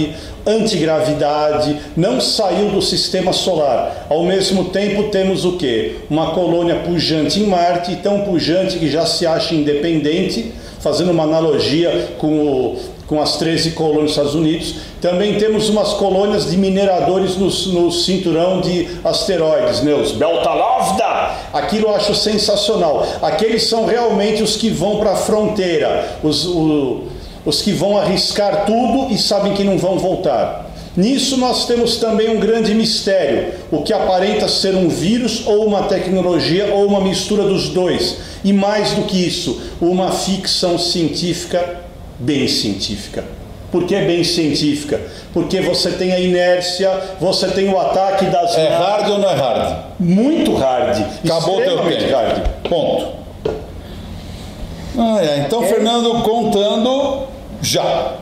antigravidade, 0.46 1.76
não 1.96 2.20
saiu 2.20 2.70
do 2.70 2.82
sistema 2.82 3.32
solar. 3.32 4.06
Ao 4.08 4.24
mesmo 4.24 4.66
tempo 4.66 5.04
temos 5.04 5.44
o 5.44 5.56
que? 5.56 5.98
Uma 6.10 6.32
colônia 6.32 6.76
pujante 6.76 7.40
em 7.40 7.46
Marte, 7.46 7.96
tão 7.96 8.22
pujante 8.22 8.78
que 8.78 8.90
já 8.90 9.06
se 9.06 9.26
acha 9.26 9.54
independente, 9.54 10.52
fazendo 10.80 11.12
uma 11.12 11.22
analogia 11.22 12.08
com, 12.18 12.40
o, 12.40 12.76
com 13.12 13.20
as 13.20 13.36
13 13.36 13.72
colônias 13.72 14.04
dos 14.04 14.10
Estados 14.12 14.34
Unidos. 14.34 14.76
Também 14.98 15.36
temos 15.36 15.68
umas 15.68 15.92
colônias 15.92 16.50
de 16.50 16.56
mineradores 16.56 17.36
no, 17.36 17.44
no 17.74 17.92
cinturão 17.92 18.62
de 18.62 18.88
asteroides, 19.04 19.82
né? 19.82 19.92
os 19.92 20.12
Beltalovda. 20.12 21.32
Aquilo 21.52 21.88
eu 21.88 21.94
acho 21.94 22.14
sensacional. 22.14 23.06
Aqueles 23.20 23.64
são 23.64 23.84
realmente 23.84 24.42
os 24.42 24.56
que 24.56 24.70
vão 24.70 24.96
para 24.96 25.12
a 25.12 25.16
fronteira, 25.16 26.16
os, 26.22 26.46
o, 26.46 27.02
os 27.44 27.60
que 27.60 27.72
vão 27.72 27.98
arriscar 27.98 28.64
tudo 28.64 29.12
e 29.12 29.18
sabem 29.18 29.52
que 29.52 29.62
não 29.62 29.76
vão 29.76 29.98
voltar. 29.98 30.70
Nisso 30.96 31.36
nós 31.36 31.66
temos 31.66 31.98
também 31.98 32.34
um 32.34 32.40
grande 32.40 32.72
mistério, 32.74 33.52
o 33.70 33.82
que 33.82 33.92
aparenta 33.92 34.48
ser 34.48 34.74
um 34.74 34.88
vírus 34.88 35.42
ou 35.46 35.66
uma 35.66 35.82
tecnologia 35.82 36.72
ou 36.72 36.86
uma 36.86 37.00
mistura 37.02 37.42
dos 37.42 37.68
dois. 37.68 38.16
E 38.42 38.54
mais 38.54 38.92
do 38.92 39.02
que 39.02 39.26
isso, 39.26 39.60
uma 39.82 40.12
ficção 40.12 40.78
científica 40.78 41.81
bem 42.22 42.46
científica. 42.48 43.24
Por 43.70 43.84
que 43.86 43.96
bem 44.02 44.22
científica? 44.22 45.00
Porque 45.32 45.60
você 45.62 45.90
tem 45.92 46.12
a 46.12 46.20
inércia, 46.20 46.90
você 47.18 47.48
tem 47.48 47.68
o 47.70 47.78
ataque 47.80 48.26
das 48.26 48.56
É 48.56 48.68
hard 48.68 49.08
ou 49.10 49.18
não 49.18 49.30
é 49.30 49.34
hard? 49.34 49.76
muito 49.98 50.54
hard. 50.54 51.02
Acabou 51.24 51.58
o 51.58 51.62
teu 51.62 51.78
tempo. 51.78 52.12
hard. 52.14 52.48
Ponto. 52.68 53.12
Ah, 54.98 55.18
é. 55.22 55.38
Então, 55.46 55.62
Fernando, 55.62 56.22
contando 56.22 57.22
já. 57.62 58.16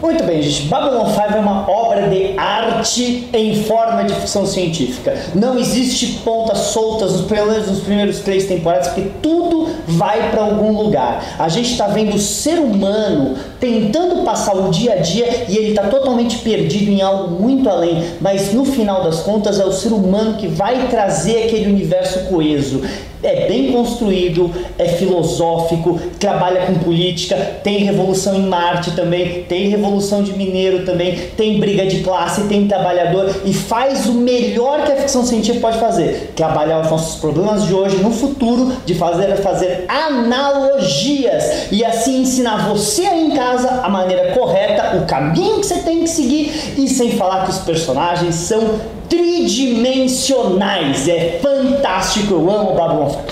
Muito 0.00 0.22
bem, 0.22 0.40
gente. 0.40 0.68
Babylon 0.68 1.06
5 1.06 1.20
é 1.34 1.40
uma 1.40 1.68
obra 1.68 2.08
de 2.08 2.38
arte 2.38 3.28
em 3.32 3.64
forma 3.64 4.04
de 4.04 4.14
ficção 4.14 4.46
científica. 4.46 5.16
Não 5.34 5.58
existe 5.58 6.20
pontas 6.24 6.58
soltas 6.58 7.12
nos 7.12 7.22
primeiros, 7.22 7.66
nos 7.66 7.80
primeiros 7.80 8.20
três 8.20 8.46
temporadas, 8.46 8.88
porque 8.88 9.10
tudo 9.20 9.68
vai 9.88 10.30
para 10.30 10.42
algum 10.42 10.70
lugar. 10.70 11.24
A 11.36 11.48
gente 11.48 11.72
está 11.72 11.88
vendo 11.88 12.14
o 12.14 12.18
ser 12.18 12.60
humano 12.60 13.36
tentando 13.58 14.22
passar 14.22 14.54
o 14.54 14.70
dia 14.70 14.92
a 14.92 14.96
dia 14.96 15.46
e 15.48 15.56
ele 15.56 15.70
está 15.70 15.88
totalmente 15.88 16.38
perdido 16.38 16.92
em 16.92 17.02
algo 17.02 17.42
muito 17.42 17.68
além. 17.68 18.04
Mas 18.20 18.52
no 18.52 18.64
final 18.64 19.02
das 19.02 19.20
contas 19.20 19.58
é 19.58 19.64
o 19.64 19.72
ser 19.72 19.92
humano 19.92 20.34
que 20.34 20.46
vai 20.46 20.86
trazer 20.88 21.44
aquele 21.44 21.66
universo 21.66 22.20
coeso 22.26 22.82
é 23.22 23.46
bem 23.48 23.72
construído, 23.72 24.50
é 24.78 24.86
filosófico, 24.86 25.98
trabalha 26.18 26.66
com 26.66 26.74
política, 26.74 27.36
tem 27.62 27.78
revolução 27.78 28.34
em 28.34 28.46
Marte 28.46 28.92
também, 28.92 29.44
tem 29.44 29.68
revolução 29.68 30.22
de 30.22 30.32
mineiro 30.32 30.84
também, 30.84 31.16
tem 31.36 31.58
briga 31.58 31.86
de 31.86 32.00
classe, 32.00 32.42
tem 32.44 32.66
trabalhador 32.66 33.42
e 33.44 33.52
faz 33.52 34.06
o 34.06 34.14
melhor 34.14 34.84
que 34.84 34.92
a 34.92 34.96
ficção 34.96 35.24
científica 35.24 35.60
pode 35.60 35.78
fazer, 35.78 36.32
trabalhar 36.34 36.80
os 36.80 36.90
nossos 36.90 37.20
problemas 37.20 37.64
de 37.64 37.74
hoje 37.74 37.96
no 37.96 38.10
futuro, 38.10 38.72
de 38.84 38.94
fazer 38.94 39.36
fazer 39.36 39.84
analogias 39.88 41.70
e 41.70 41.84
assim 41.84 42.22
ensinar 42.22 42.68
você 42.68 43.02
aí 43.02 43.26
em 43.26 43.30
casa 43.30 43.80
a 43.82 43.88
maneira 43.88 44.32
correta, 44.32 44.96
o 44.96 45.06
caminho 45.06 45.60
que 45.60 45.66
você 45.66 45.78
tem 45.78 46.00
que 46.00 46.08
seguir 46.08 46.74
e 46.76 46.88
sem 46.88 47.12
falar 47.12 47.44
que 47.44 47.50
os 47.50 47.58
personagens 47.58 48.34
são 48.34 48.97
tridimensionais. 49.08 51.08
É 51.08 51.38
fantástico, 51.42 52.34
eu 52.34 52.50
amo 52.50 52.74
Babylon 52.74 53.08
5. 53.10 53.22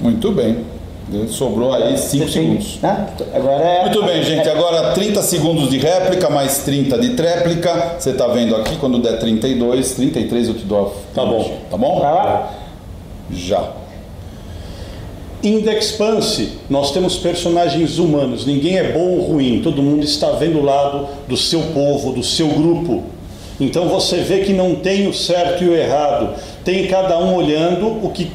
Muito 0.00 0.30
bem. 0.32 0.58
Sobrou 1.28 1.72
aí 1.72 1.98
5 1.98 2.28
Você 2.28 2.38
tem- 2.38 2.60
segundos. 2.60 2.78
né? 2.80 3.08
Agora 3.34 3.64
é. 3.64 3.80
Muito 3.82 4.02
bem, 4.04 4.22
gente. 4.22 4.48
Agora 4.48 4.92
30 4.92 5.20
segundos 5.22 5.68
de 5.68 5.78
réplica, 5.78 6.30
mais 6.30 6.58
30 6.58 6.96
de 6.98 7.10
tréplica. 7.14 7.96
Você 7.98 8.12
tá 8.12 8.28
vendo 8.28 8.54
aqui, 8.54 8.76
quando 8.76 8.98
der 9.00 9.18
32, 9.18 9.92
33 9.94 10.46
eu 10.48 10.54
te 10.54 10.64
dou. 10.64 10.86
a- 10.86 10.90
Tá 11.14 11.24
bom. 11.26 11.52
Tá 11.68 11.76
bom? 11.76 11.98
Vai 12.00 12.12
lá. 12.14 12.52
Já. 13.32 13.70
In 15.42 15.62
The 15.62 15.78
Expanse, 15.78 16.50
nós 16.68 16.92
temos 16.92 17.16
personagens 17.16 17.98
humanos. 17.98 18.46
Ninguém 18.46 18.76
é 18.78 18.92
bom 18.92 19.00
ou 19.18 19.32
ruim. 19.32 19.60
Todo 19.64 19.82
mundo 19.82 20.04
está 20.04 20.30
vendo 20.32 20.58
o 20.58 20.62
lado 20.64 21.08
do 21.26 21.36
seu 21.36 21.60
povo, 21.74 22.12
do 22.12 22.22
seu 22.22 22.46
grupo. 22.48 23.02
Então 23.60 23.88
você 23.88 24.18
vê 24.22 24.40
que 24.40 24.52
não 24.52 24.74
tem 24.74 25.06
o 25.06 25.12
certo 25.12 25.62
e 25.62 25.68
o 25.68 25.76
errado. 25.76 26.34
Tem 26.64 26.86
cada 26.86 27.18
um 27.18 27.36
olhando 27.36 27.86
o 28.02 28.10
que 28.10 28.30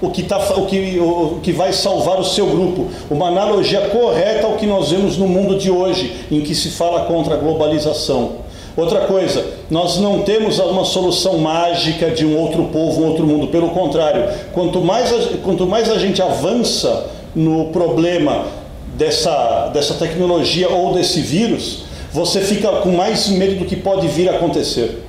o 0.00 0.10
que, 0.10 0.22
tá, 0.22 0.38
o, 0.56 0.66
que, 0.66 0.98
o 1.00 1.40
que 1.42 1.52
vai 1.52 1.72
salvar 1.72 2.20
o 2.20 2.24
seu 2.24 2.46
grupo. 2.46 2.86
Uma 3.10 3.28
analogia 3.28 3.80
correta 3.88 4.46
ao 4.46 4.54
que 4.56 4.66
nós 4.66 4.90
vemos 4.90 5.16
no 5.16 5.26
mundo 5.26 5.56
de 5.56 5.70
hoje, 5.70 6.12
em 6.30 6.42
que 6.42 6.54
se 6.54 6.70
fala 6.70 7.06
contra 7.06 7.34
a 7.34 7.38
globalização. 7.38 8.44
Outra 8.76 9.06
coisa, 9.06 9.42
nós 9.70 9.98
não 9.98 10.20
temos 10.20 10.58
uma 10.58 10.84
solução 10.84 11.38
mágica 11.38 12.10
de 12.10 12.26
um 12.26 12.38
outro 12.38 12.64
povo, 12.64 13.00
um 13.00 13.06
outro 13.06 13.26
mundo. 13.26 13.46
Pelo 13.46 13.70
contrário, 13.70 14.28
quanto 14.52 14.82
mais 14.82 15.10
a, 15.10 15.38
quanto 15.42 15.66
mais 15.66 15.90
a 15.90 15.98
gente 15.98 16.20
avança 16.20 17.06
no 17.34 17.66
problema 17.66 18.44
dessa, 18.94 19.68
dessa 19.72 19.94
tecnologia 19.94 20.68
ou 20.68 20.92
desse 20.92 21.20
vírus, 21.20 21.85
você 22.16 22.40
fica 22.40 22.72
com 22.80 22.92
mais 22.92 23.28
medo 23.28 23.56
do 23.58 23.66
que 23.66 23.76
pode 23.76 24.08
vir 24.08 24.26
a 24.30 24.36
acontecer. 24.36 25.02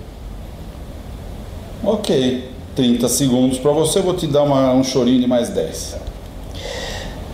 Ok. 1.82 2.50
30 2.76 3.08
segundos 3.08 3.58
para 3.58 3.72
você, 3.72 4.02
vou 4.02 4.14
te 4.14 4.28
dar 4.28 4.44
uma- 4.44 4.74
um 4.74 4.84
chorinho 4.84 5.22
de 5.22 5.26
mais 5.26 5.48
10. 5.50 5.96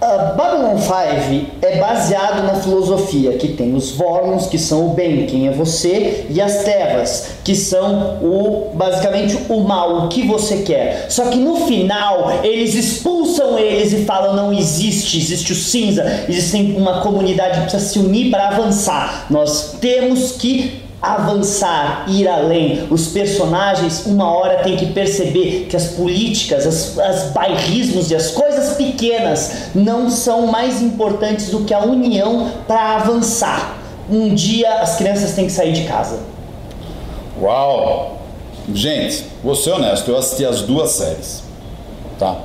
Uh, 0.04 0.36
Babylon 0.36 0.78
5 0.80 1.52
é 1.62 1.78
baseado 1.78 2.44
na 2.46 2.56
filosofia 2.56 3.38
que 3.38 3.54
tem 3.54 3.74
os 3.74 3.92
Vorlons, 3.92 4.48
que 4.48 4.58
são 4.58 4.88
o 4.88 4.90
bem, 4.90 5.26
quem 5.28 5.48
é 5.48 5.52
você, 5.52 6.26
e 6.30 6.42
as 6.42 6.58
trevas, 6.66 7.30
que 7.42 7.56
são 7.56 8.18
o 8.22 8.72
basicamente 8.74 9.38
o 9.48 9.62
mal, 9.62 10.04
o 10.04 10.10
que 10.10 10.28
você 10.28 10.58
quer. 10.58 11.06
Só 11.10 11.28
que 11.28 11.38
no 11.38 11.56
final 11.68 12.42
eles 12.44 12.76
expulsam 12.76 13.58
eles 13.58 13.94
e 13.94 14.04
falam 14.04 14.36
não 14.36 14.52
existe, 14.52 15.18
existe 15.18 15.54
o 15.54 15.56
cinza, 15.56 16.26
existe 16.28 16.76
uma 16.76 17.00
comunidade 17.00 17.62
que 17.62 17.62
precisa 17.62 17.94
se 17.94 18.00
unir 18.00 18.30
para 18.30 18.50
avançar. 18.50 19.28
Nós 19.30 19.78
temos 19.80 20.34
que 20.34 20.84
avançar, 21.04 22.06
ir 22.08 22.30
além. 22.30 22.88
Os 22.90 23.08
personagens, 23.08 24.06
uma 24.06 24.32
hora, 24.32 24.64
tem 24.64 24.78
que 24.78 24.86
perceber 24.94 25.68
que 25.70 25.76
as 25.76 25.88
políticas, 25.88 26.66
as, 26.66 26.98
as 26.98 27.32
bairrismos 27.32 28.10
e 28.10 28.16
as 28.16 28.32
coisas 28.32 28.78
pequenas 28.78 29.70
não 29.76 30.10
são 30.10 30.48
mais 30.48 30.82
importantes 30.82 31.50
do 31.50 31.66
que 31.66 31.74
a 31.74 31.80
união 31.80 32.50
para 32.66 32.96
avançar. 32.96 33.78
Um 34.10 34.34
dia 34.34 34.76
as 34.76 34.96
crianças 34.96 35.34
têm 35.34 35.46
que 35.46 35.52
sair 35.52 35.74
de 35.74 35.84
casa. 35.84 36.20
Uau! 37.42 38.22
Gente, 38.74 39.26
vou 39.44 39.56
ser 39.56 39.72
honesto, 39.72 40.10
eu 40.10 40.18
assisti 40.18 40.46
as 40.46 40.62
duas 40.62 40.92
séries. 40.92 41.44
Tá? 42.18 42.38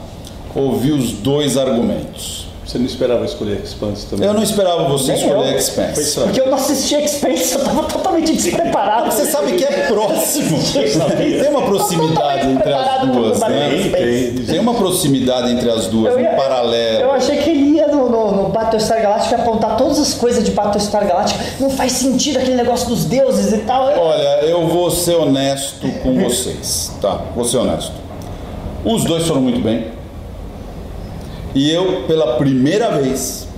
Ouvi 0.52 0.90
os 0.90 1.12
dois 1.12 1.56
argumentos. 1.56 2.47
Você 2.68 2.76
não 2.76 2.84
esperava 2.84 3.24
escolher 3.24 3.62
Expanse 3.64 4.06
também? 4.08 4.26
Eu 4.26 4.34
não 4.34 4.42
esperava 4.42 4.86
você 4.88 5.12
Nem 5.12 5.22
escolher 5.22 5.52
eu. 5.54 5.58
Expense. 5.58 6.20
Porque 6.20 6.38
eu 6.38 6.48
não 6.48 6.54
assisti 6.58 6.96
Expense, 6.96 7.54
eu 7.54 7.64
tava 7.64 7.84
totalmente 7.84 8.30
despreparado. 8.30 9.10
Você 9.10 9.24
sabe 9.24 9.52
que 9.52 9.64
é 9.64 9.86
próximo. 9.86 10.58
Tem 11.16 11.48
uma 11.48 11.62
proximidade 11.62 12.46
entre 12.46 12.74
as 12.74 13.06
duas, 13.06 13.40
né? 13.40 13.90
Tem, 13.90 14.44
Tem 14.44 14.58
uma 14.60 14.74
proximidade 14.74 15.50
entre 15.50 15.70
as 15.70 15.86
duas, 15.86 16.12
Eu 16.12 16.20
um 16.20 16.36
paralelo. 16.36 17.04
Eu 17.04 17.12
achei 17.12 17.38
que 17.38 17.48
ele 17.48 17.70
ia 17.70 17.86
no, 17.86 18.10
no, 18.10 18.32
no 18.32 18.48
Battlestar 18.50 19.00
Galactica 19.00 19.36
apontar 19.36 19.78
todas 19.78 19.98
as 19.98 20.12
coisas 20.12 20.44
de 20.44 20.50
Battlestar 20.50 21.06
Galactica. 21.08 21.42
Não 21.58 21.70
faz 21.70 21.92
sentido 21.92 22.36
aquele 22.38 22.56
negócio 22.56 22.86
dos 22.90 23.06
deuses 23.06 23.50
e 23.50 23.58
tal. 23.64 23.84
Olha, 23.84 24.44
eu 24.44 24.68
vou 24.68 24.90
ser 24.90 25.14
honesto 25.14 25.88
com 26.02 26.20
vocês, 26.22 26.92
tá? 27.00 27.18
Vou 27.34 27.46
ser 27.46 27.56
honesto. 27.56 27.92
Os 28.84 29.04
dois 29.04 29.26
foram 29.26 29.40
muito 29.40 29.60
bem. 29.62 29.96
E 31.54 31.70
eu, 31.70 32.04
pela 32.06 32.36
primeira 32.36 32.90
vez, 32.98 33.48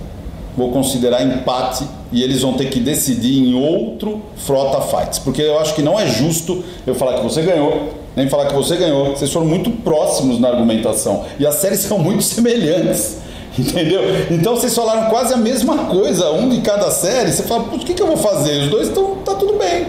vou 0.55 0.71
considerar 0.71 1.23
empate 1.23 1.85
e 2.11 2.23
eles 2.23 2.41
vão 2.41 2.53
ter 2.53 2.69
que 2.69 2.79
decidir 2.79 3.39
em 3.39 3.53
outro 3.53 4.21
Frota 4.35 4.81
Fights. 4.81 5.19
Porque 5.19 5.41
eu 5.41 5.59
acho 5.59 5.73
que 5.73 5.81
não 5.81 5.99
é 5.99 6.07
justo 6.07 6.63
eu 6.85 6.93
falar 6.93 7.15
que 7.15 7.23
você 7.23 7.41
ganhou, 7.41 7.89
nem 8.15 8.27
falar 8.27 8.47
que 8.47 8.53
você 8.53 8.75
ganhou. 8.75 9.15
Vocês 9.15 9.31
foram 9.31 9.45
muito 9.45 9.69
próximos 9.69 10.39
na 10.39 10.49
argumentação. 10.49 11.23
E 11.39 11.45
as 11.45 11.55
séries 11.55 11.79
são 11.87 11.97
muito 11.97 12.23
semelhantes. 12.23 13.17
Entendeu? 13.57 14.01
Então 14.29 14.55
vocês 14.55 14.73
falaram 14.73 15.09
quase 15.09 15.33
a 15.33 15.37
mesma 15.37 15.85
coisa, 15.85 16.31
um 16.31 16.47
de 16.47 16.61
cada 16.61 16.89
série. 16.89 17.31
Você 17.31 17.43
fala, 17.43 17.63
o 17.63 17.79
que, 17.79 17.93
que 17.93 18.01
eu 18.01 18.07
vou 18.07 18.17
fazer? 18.17 18.63
Os 18.63 18.69
dois 18.69 18.87
estão. 18.87 19.15
tá 19.25 19.35
tudo 19.35 19.57
bem. 19.57 19.87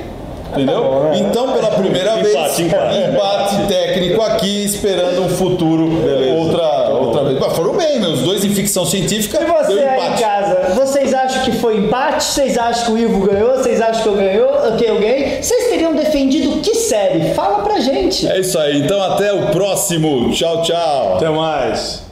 Entendeu? 0.53 0.83
bom, 0.83 1.01
né? 1.05 1.19
Então, 1.19 1.53
pela 1.53 1.71
primeira 1.71 2.17
vez, 2.17 2.35
Empate, 2.35 2.62
empate. 2.62 2.99
empate 2.99 3.69
técnico 3.69 4.23
aqui, 4.23 4.65
esperando 4.65 5.23
um 5.23 5.29
futuro 5.29 5.88
outra, 6.37 6.72
outra 7.07 7.25
vez. 7.25 7.38
Mas 7.38 7.53
foram 7.55 7.73
bem. 7.75 7.83
bem, 7.93 8.01
meus 8.01 8.21
dois 8.21 8.45
em 8.45 8.51
ficção 8.51 8.85
científica. 8.87 9.38
E 9.43 9.47
você 9.47 9.75
deu 9.75 9.88
aí 9.88 10.12
em 10.12 10.17
casa, 10.17 10.75
vocês 10.75 11.12
acham 11.12 11.43
que 11.43 11.53
foi 11.53 11.79
empate? 11.79 12.25
Vocês 12.25 12.57
acham 12.59 12.87
que 12.87 12.93
o 12.93 12.99
Ivo 12.99 13.27
ganhou? 13.27 13.59
Vocês 13.59 13.81
acham 13.81 14.03
que 14.03 14.09
eu 14.09 14.15
ganhou? 14.15 14.77
Que 14.77 14.85
eu 14.85 15.01
ganhei? 15.01 15.43
Vocês 15.43 15.69
teriam 15.69 15.95
defendido 15.95 16.61
que 16.61 16.75
série? 16.75 17.35
Fala 17.35 17.62
pra 17.62 17.79
gente. 17.81 18.27
É 18.27 18.38
isso 18.38 18.59
aí. 18.59 18.83
Então 18.83 19.03
até 19.03 19.33
o 19.33 19.49
próximo. 19.49 20.31
Tchau, 20.33 20.62
tchau. 20.62 21.17
Até 21.17 21.29
mais. 21.29 22.12